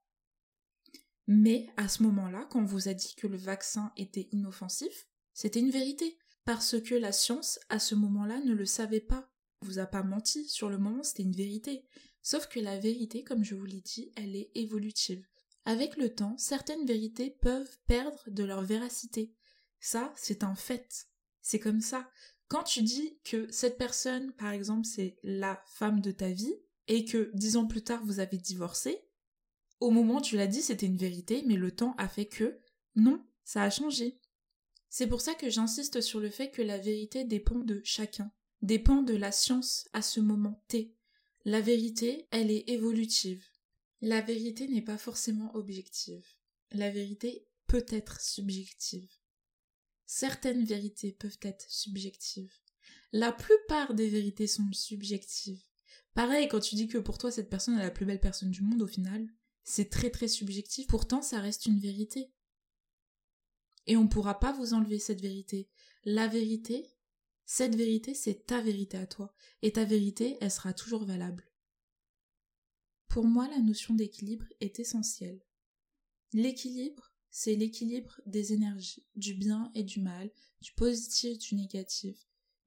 Mais 1.26 1.66
à 1.76 1.88
ce 1.88 2.02
moment-là, 2.02 2.46
quand 2.50 2.60
on 2.60 2.66
vous 2.66 2.88
a 2.88 2.94
dit 2.94 3.14
que 3.14 3.26
le 3.26 3.36
vaccin 3.36 3.92
était 3.96 4.28
inoffensif, 4.32 5.08
c'était 5.32 5.60
une 5.60 5.70
vérité. 5.70 6.18
Parce 6.44 6.80
que 6.80 6.94
la 6.94 7.12
science, 7.12 7.58
à 7.70 7.78
ce 7.78 7.94
moment-là, 7.94 8.40
ne 8.40 8.52
le 8.52 8.66
savait 8.66 9.00
pas. 9.00 9.30
Vous 9.62 9.78
a 9.78 9.86
pas 9.86 10.02
menti. 10.02 10.46
Sur 10.48 10.68
le 10.68 10.76
moment, 10.76 11.02
c'était 11.02 11.22
une 11.22 11.36
vérité. 11.36 11.84
Sauf 12.20 12.48
que 12.48 12.60
la 12.60 12.78
vérité, 12.78 13.24
comme 13.24 13.44
je 13.44 13.54
vous 13.54 13.64
l'ai 13.64 13.80
dit, 13.80 14.12
elle 14.16 14.36
est 14.36 14.50
évolutive. 14.54 15.26
Avec 15.64 15.96
le 15.96 16.14
temps, 16.14 16.36
certaines 16.36 16.84
vérités 16.84 17.30
peuvent 17.30 17.78
perdre 17.86 18.22
de 18.28 18.44
leur 18.44 18.62
véracité. 18.62 19.34
Ça, 19.84 20.14
c'est 20.16 20.44
un 20.44 20.54
fait. 20.54 21.08
C'est 21.42 21.58
comme 21.58 21.82
ça. 21.82 22.10
Quand 22.48 22.62
tu 22.62 22.80
dis 22.80 23.18
que 23.22 23.52
cette 23.52 23.76
personne, 23.76 24.32
par 24.32 24.50
exemple, 24.50 24.86
c'est 24.86 25.18
la 25.22 25.62
femme 25.66 26.00
de 26.00 26.10
ta 26.10 26.30
vie, 26.30 26.56
et 26.88 27.04
que 27.04 27.30
dix 27.34 27.58
ans 27.58 27.66
plus 27.66 27.84
tard 27.84 28.02
vous 28.02 28.18
avez 28.18 28.38
divorcé, 28.38 29.04
au 29.80 29.90
moment 29.90 30.16
où 30.16 30.20
tu 30.22 30.36
l'as 30.36 30.46
dit, 30.46 30.62
c'était 30.62 30.86
une 30.86 30.96
vérité, 30.96 31.42
mais 31.44 31.56
le 31.56 31.70
temps 31.70 31.94
a 31.98 32.08
fait 32.08 32.24
que 32.24 32.58
non, 32.96 33.26
ça 33.44 33.62
a 33.62 33.68
changé. 33.68 34.18
C'est 34.88 35.06
pour 35.06 35.20
ça 35.20 35.34
que 35.34 35.50
j'insiste 35.50 36.00
sur 36.00 36.18
le 36.18 36.30
fait 36.30 36.50
que 36.50 36.62
la 36.62 36.78
vérité 36.78 37.24
dépend 37.24 37.58
de 37.58 37.82
chacun, 37.84 38.32
dépend 38.62 39.02
de 39.02 39.14
la 39.14 39.32
science 39.32 39.86
à 39.92 40.00
ce 40.00 40.20
moment 40.20 40.64
T. 40.68 40.96
La 41.44 41.60
vérité, 41.60 42.26
elle 42.30 42.50
est 42.50 42.70
évolutive. 42.70 43.44
La 44.00 44.22
vérité 44.22 44.66
n'est 44.66 44.80
pas 44.80 44.96
forcément 44.96 45.54
objective. 45.54 46.26
La 46.72 46.90
vérité 46.90 47.46
peut 47.66 47.84
être 47.90 48.22
subjective. 48.22 49.10
Certaines 50.06 50.64
vérités 50.64 51.12
peuvent 51.12 51.38
être 51.42 51.70
subjectives. 51.70 52.52
La 53.12 53.32
plupart 53.32 53.94
des 53.94 54.08
vérités 54.08 54.46
sont 54.46 54.70
subjectives. 54.72 55.62
Pareil, 56.14 56.48
quand 56.48 56.60
tu 56.60 56.74
dis 56.74 56.88
que 56.88 56.98
pour 56.98 57.18
toi 57.18 57.30
cette 57.30 57.50
personne 57.50 57.78
est 57.78 57.82
la 57.82 57.90
plus 57.90 58.06
belle 58.06 58.20
personne 58.20 58.50
du 58.50 58.62
monde, 58.62 58.82
au 58.82 58.86
final, 58.86 59.26
c'est 59.64 59.90
très 59.90 60.10
très 60.10 60.28
subjectif. 60.28 60.86
Pourtant, 60.86 61.22
ça 61.22 61.40
reste 61.40 61.66
une 61.66 61.78
vérité. 61.78 62.32
Et 63.86 63.96
on 63.96 64.04
ne 64.04 64.08
pourra 64.08 64.38
pas 64.38 64.52
vous 64.52 64.74
enlever 64.74 64.98
cette 64.98 65.20
vérité. 65.20 65.68
La 66.04 66.28
vérité, 66.28 66.94
cette 67.46 67.74
vérité, 67.74 68.14
c'est 68.14 68.46
ta 68.46 68.60
vérité 68.60 68.96
à 68.96 69.06
toi. 69.06 69.34
Et 69.62 69.72
ta 69.72 69.84
vérité, 69.84 70.36
elle 70.40 70.50
sera 70.50 70.72
toujours 70.72 71.04
valable. 71.04 71.50
Pour 73.08 73.24
moi, 73.24 73.48
la 73.48 73.58
notion 73.58 73.94
d'équilibre 73.94 74.46
est 74.60 74.80
essentielle. 74.80 75.40
L'équilibre, 76.32 77.13
c'est 77.36 77.56
l'équilibre 77.56 78.20
des 78.26 78.52
énergies, 78.52 79.04
du 79.16 79.34
bien 79.34 79.72
et 79.74 79.82
du 79.82 80.00
mal, 80.00 80.30
du 80.60 80.72
positif, 80.74 81.36
du 81.36 81.56
négatif, 81.56 82.16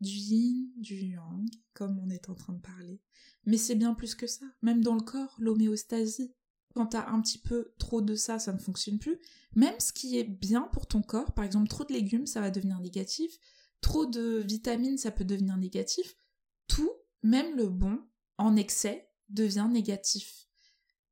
du 0.02 0.12
yin, 0.12 0.70
du 0.76 0.94
yang, 0.94 1.48
comme 1.74 1.98
on 2.00 2.10
est 2.10 2.28
en 2.30 2.36
train 2.36 2.52
de 2.52 2.60
parler. 2.60 3.00
Mais 3.46 3.56
c'est 3.56 3.76
bien 3.76 3.94
plus 3.94 4.14
que 4.14 4.28
ça. 4.28 4.46
Même 4.62 4.84
dans 4.84 4.96
le 4.96 5.02
corps, 5.02 5.38
l'homéostasie. 5.40 6.34
Quand 6.76 6.88
t'as 6.88 7.08
un 7.08 7.22
petit 7.22 7.38
peu 7.38 7.72
trop 7.80 8.02
de 8.02 8.14
ça, 8.16 8.40
ça 8.40 8.52
ne 8.52 8.60
fonctionne 8.60 9.00
plus. 9.00 9.22
Même 9.56 9.80
ce 9.80 9.94
qui 9.94 10.18
est 10.18 10.26
bien 10.26 10.64
pour 10.74 10.86
ton 10.86 11.02
corps, 11.02 11.34
par 11.34 11.46
exemple 11.46 11.70
trop 11.70 11.86
de 11.86 11.94
légumes, 11.94 12.28
ça 12.28 12.42
va 12.42 12.52
devenir 12.52 12.82
négatif. 12.82 13.40
Trop 13.80 14.06
de 14.06 14.44
vitamines, 14.46 14.98
ça 14.98 15.12
peut 15.12 15.24
devenir 15.24 15.56
négatif. 15.56 16.18
Tout, 16.68 16.92
même 17.24 17.56
le 17.56 17.70
bon, 17.70 18.02
en 18.38 18.58
excès, 18.58 19.10
devient 19.30 19.70
négatif. 19.72 20.50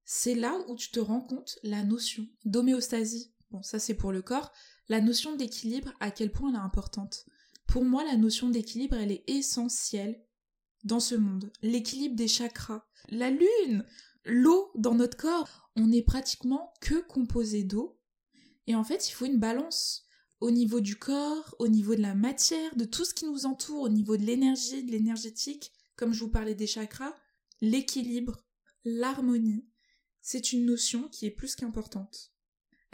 C'est 0.04 0.36
là 0.36 0.60
où 0.68 0.76
tu 0.76 0.92
te 0.92 1.00
rends 1.00 1.22
compte 1.22 1.58
la 1.64 1.86
notion 1.86 2.28
d'homéostasie 2.44 3.32
ça 3.64 3.80
c'est 3.80 3.94
pour 3.94 4.12
le 4.12 4.22
corps, 4.22 4.52
la 4.90 5.02
notion 5.02 5.36
d'équilibre, 5.36 5.94
à 6.00 6.12
quel 6.12 6.32
point 6.32 6.50
elle 6.50 6.56
est 6.56 6.64
importante. 6.64 7.26
Pour 7.68 7.84
moi, 7.84 8.04
la 8.04 8.18
notion 8.18 8.50
d'équilibre, 8.50 8.96
elle 8.98 9.12
est 9.12 9.24
essentielle 9.28 10.24
dans 10.84 11.00
ce 11.00 11.16
monde. 11.16 11.52
L'équilibre 11.62 12.16
des 12.16 12.28
chakras, 12.28 12.86
la 13.10 13.32
lune, 13.32 13.86
l'eau 14.24 14.72
dans 14.76 14.94
notre 14.94 15.18
corps, 15.18 15.72
on 15.76 15.88
n'est 15.88 16.04
pratiquement 16.04 16.74
que 16.82 17.02
composé 17.02 17.64
d'eau. 17.64 18.00
Et 18.68 18.76
en 18.76 18.84
fait, 18.84 19.10
il 19.10 19.14
faut 19.14 19.26
une 19.26 19.40
balance 19.40 20.06
au 20.42 20.52
niveau 20.52 20.80
du 20.80 20.98
corps, 20.98 21.56
au 21.60 21.68
niveau 21.68 21.96
de 21.96 22.02
la 22.02 22.14
matière, 22.14 22.76
de 22.76 22.86
tout 22.86 23.06
ce 23.06 23.14
qui 23.14 23.26
nous 23.26 23.46
entoure, 23.46 23.82
au 23.82 23.90
niveau 23.90 24.18
de 24.18 24.24
l'énergie, 24.24 24.84
de 24.84 24.92
l'énergétique, 24.92 25.72
comme 25.96 26.14
je 26.14 26.24
vous 26.24 26.30
parlais 26.30 26.56
des 26.56 26.68
chakras, 26.68 27.16
l'équilibre, 27.62 28.38
l'harmonie, 28.84 29.66
c'est 30.22 30.54
une 30.54 30.66
notion 30.66 31.08
qui 31.10 31.26
est 31.26 31.32
plus 31.32 31.56
qu'importante 31.56 32.35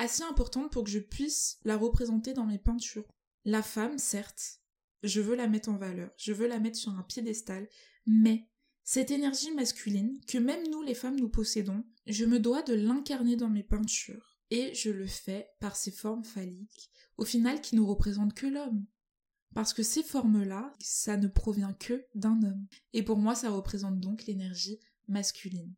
assez 0.01 0.23
importante 0.23 0.71
pour 0.71 0.83
que 0.83 0.89
je 0.89 0.99
puisse 0.99 1.59
la 1.63 1.77
représenter 1.77 2.33
dans 2.33 2.45
mes 2.45 2.57
peintures. 2.57 3.07
La 3.45 3.61
femme, 3.61 3.97
certes, 3.97 4.59
je 5.03 5.21
veux 5.21 5.35
la 5.35 5.47
mettre 5.47 5.69
en 5.69 5.77
valeur, 5.77 6.11
je 6.17 6.33
veux 6.33 6.47
la 6.47 6.59
mettre 6.59 6.77
sur 6.77 6.91
un 6.91 7.03
piédestal, 7.03 7.67
mais 8.05 8.47
cette 8.83 9.11
énergie 9.11 9.53
masculine 9.53 10.19
que 10.27 10.37
même 10.37 10.67
nous 10.69 10.81
les 10.81 10.95
femmes 10.95 11.19
nous 11.19 11.29
possédons, 11.29 11.83
je 12.07 12.25
me 12.25 12.39
dois 12.39 12.63
de 12.63 12.73
l'incarner 12.73 13.35
dans 13.35 13.49
mes 13.49 13.63
peintures. 13.63 14.37
Et 14.49 14.73
je 14.73 14.89
le 14.89 15.07
fais 15.07 15.47
par 15.61 15.77
ces 15.77 15.91
formes 15.91 16.25
phalliques, 16.25 16.91
au 17.17 17.23
final 17.23 17.61
qui 17.61 17.75
ne 17.75 17.81
représentent 17.81 18.33
que 18.33 18.47
l'homme. 18.47 18.85
Parce 19.53 19.73
que 19.73 19.83
ces 19.83 20.03
formes-là, 20.03 20.73
ça 20.79 21.15
ne 21.15 21.27
provient 21.27 21.73
que 21.73 22.05
d'un 22.15 22.41
homme. 22.43 22.67
Et 22.91 23.03
pour 23.03 23.17
moi, 23.17 23.33
ça 23.33 23.49
représente 23.49 23.99
donc 23.99 24.25
l'énergie 24.25 24.79
masculine. 25.07 25.73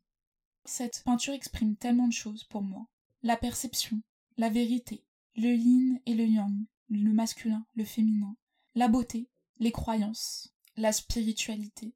Cette 0.66 1.04
peinture 1.04 1.34
exprime 1.34 1.76
tellement 1.76 2.08
de 2.08 2.14
choses 2.14 2.46
pour 2.46 2.64
moi. 2.64 2.88
La 3.22 3.38
perception, 3.38 4.02
la 4.38 4.50
vérité, 4.50 5.06
le 5.36 5.54
yin 5.54 6.00
et 6.06 6.14
le 6.14 6.26
yang, 6.26 6.66
le 6.90 7.12
masculin, 7.12 7.66
le 7.76 7.86
féminin, 7.86 8.36
la 8.76 8.88
beauté, 8.88 9.30
les 9.60 9.72
croyances, 9.72 10.54
la 10.76 10.92
spiritualité, 10.92 11.96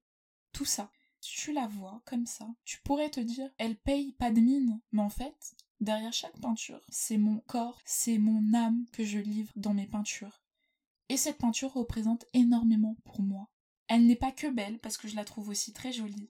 tout 0.51 0.65
ça. 0.65 0.91
Tu 1.19 1.51
la 1.51 1.67
vois 1.67 2.01
comme 2.05 2.25
ça, 2.25 2.47
tu 2.63 2.79
pourrais 2.81 3.09
te 3.09 3.19
dire, 3.19 3.49
elle 3.57 3.75
paye 3.75 4.13
pas 4.13 4.31
de 4.31 4.39
mine, 4.39 4.79
mais 4.91 5.01
en 5.01 5.09
fait, 5.09 5.55
derrière 5.81 6.13
chaque 6.13 6.39
peinture, 6.39 6.81
c'est 6.89 7.17
mon 7.17 7.39
corps, 7.41 7.81
c'est 7.85 8.17
mon 8.17 8.53
âme 8.53 8.85
que 8.93 9.03
je 9.03 9.19
livre 9.19 9.51
dans 9.55 9.73
mes 9.73 9.87
peintures. 9.87 10.41
Et 11.09 11.17
cette 11.17 11.37
peinture 11.37 11.73
représente 11.73 12.25
énormément 12.33 12.95
pour 13.03 13.21
moi. 13.21 13.49
Elle 13.87 14.05
n'est 14.05 14.15
pas 14.15 14.31
que 14.31 14.47
belle, 14.47 14.79
parce 14.79 14.97
que 14.97 15.07
je 15.07 15.15
la 15.15 15.25
trouve 15.25 15.49
aussi 15.49 15.73
très 15.73 15.91
jolie, 15.91 16.29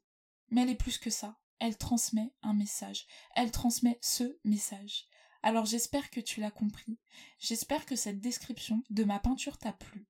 mais 0.50 0.62
elle 0.62 0.70
est 0.70 0.76
plus 0.76 0.98
que 0.98 1.10
ça. 1.10 1.38
Elle 1.60 1.78
transmet 1.78 2.34
un 2.44 2.54
message. 2.54 3.08
Elle 3.36 3.52
transmet 3.52 3.98
ce 4.02 4.38
message. 4.44 5.08
Alors 5.48 5.66
j'espère 5.66 6.10
que 6.10 6.20
tu 6.20 6.42
l'as 6.42 6.52
compris. 6.52 7.00
J'espère 7.40 7.86
que 7.86 7.96
cette 7.96 8.20
description 8.20 8.84
de 8.90 9.06
ma 9.06 9.18
peinture 9.18 9.58
t'a 9.58 9.72
plu. 9.72 10.06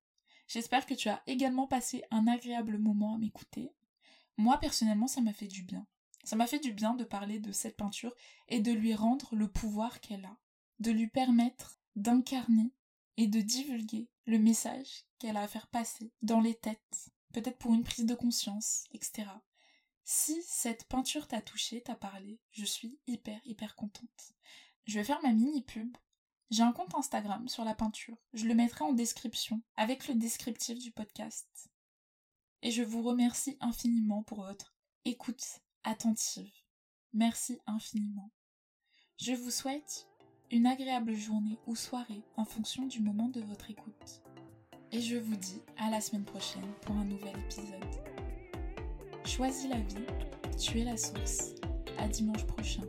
J'espère 0.48 0.88
que 0.88 0.96
tu 0.96 1.10
as 1.10 1.22
également 1.28 1.68
passé 1.68 2.04
un 2.10 2.26
agréable 2.26 2.80
moment 2.80 3.14
à 3.14 3.20
m'écouter. 3.20 3.72
Moi 4.38 4.60
personnellement 4.60 5.06
ça 5.06 5.22
m'a 5.22 5.34
fait 5.34 5.46
du 5.46 5.62
bien. 5.62 5.86
Ça 6.24 6.38
m'a 6.38 6.48
fait 6.48 6.58
du 6.58 6.74
bien 6.74 6.96
de 6.96 7.04
parler 7.04 7.38
de 7.38 7.52
cette 7.52 7.78
peinture 7.78 8.16
et 8.48 8.62
de 8.62 8.72
lui 8.72 8.96
rendre 8.96 9.36
le 9.36 9.48
pouvoir 9.48 10.02
qu'elle 10.02 10.26
a. 10.26 10.40
De 10.80 10.90
lui 10.90 11.08
permettre 11.08 11.80
d'incarner 11.96 12.74
et 13.18 13.28
de 13.28 13.40
divulguer 13.40 14.10
le 14.26 14.40
message 14.40 15.06
qu'elle 15.20 15.38
a 15.38 15.44
à 15.44 15.48
faire 15.48 15.68
passer 15.68 16.12
dans 16.24 16.42
les 16.42 16.56
têtes, 16.56 17.12
peut-être 17.32 17.60
pour 17.60 17.76
une 17.76 17.84
prise 17.84 18.08
de 18.08 18.16
conscience, 18.16 18.86
etc. 18.92 19.28
Si 20.04 20.42
cette 20.42 20.86
peinture 20.86 21.28
t'a 21.28 21.42
touché, 21.42 21.84
t'a 21.84 21.94
parlé, 21.94 22.40
je 22.50 22.66
suis 22.66 22.98
hyper 23.06 23.40
hyper 23.46 23.76
contente. 23.76 24.34
Je 24.88 25.00
vais 25.00 25.04
faire 25.04 25.22
ma 25.22 25.34
mini 25.34 25.62
pub. 25.62 25.96
J'ai 26.50 26.64
un 26.64 26.72
compte 26.72 26.96
Instagram 26.96 27.50
sur 27.50 27.66
la 27.66 27.76
peinture. 27.76 28.16
Je 28.34 28.46
le 28.46 28.56
mettrai 28.56 28.86
en 28.86 28.94
description 28.94 29.62
avec 29.76 30.08
le 30.08 30.16
descriptif 30.16 30.80
du 30.80 30.92
podcast. 30.92 31.70
Et 32.62 32.72
je 32.72 32.84
vous 32.84 33.04
remercie 33.04 33.58
infiniment 33.60 34.24
pour 34.24 34.46
votre 34.46 34.74
écoute 35.04 35.60
attentive. 35.84 36.54
Merci 37.12 37.60
infiniment. 37.68 38.32
Je 39.18 39.34
vous 39.34 39.52
souhaite 39.52 40.08
une 40.52 40.66
agréable 40.66 41.14
journée 41.14 41.60
ou 41.68 41.76
soirée 41.76 42.24
en 42.38 42.46
fonction 42.46 42.86
du 42.86 43.02
moment 43.02 43.28
de 43.28 43.42
votre 43.42 43.70
écoute. 43.70 44.22
Et 44.94 45.02
je 45.02 45.18
vous 45.18 45.36
dis 45.36 45.62
à 45.78 45.90
la 45.90 46.00
semaine 46.00 46.24
prochaine 46.24 46.74
pour 46.84 46.96
un 46.96 47.04
nouvel 47.04 47.38
épisode. 47.38 48.06
Choisis 49.26 49.68
la 49.68 49.82
vie, 49.82 50.06
tu 50.58 50.80
es 50.80 50.86
la 50.86 50.96
source. 50.96 51.56
À 51.98 52.08
dimanche 52.08 52.46
prochain. 52.46 52.84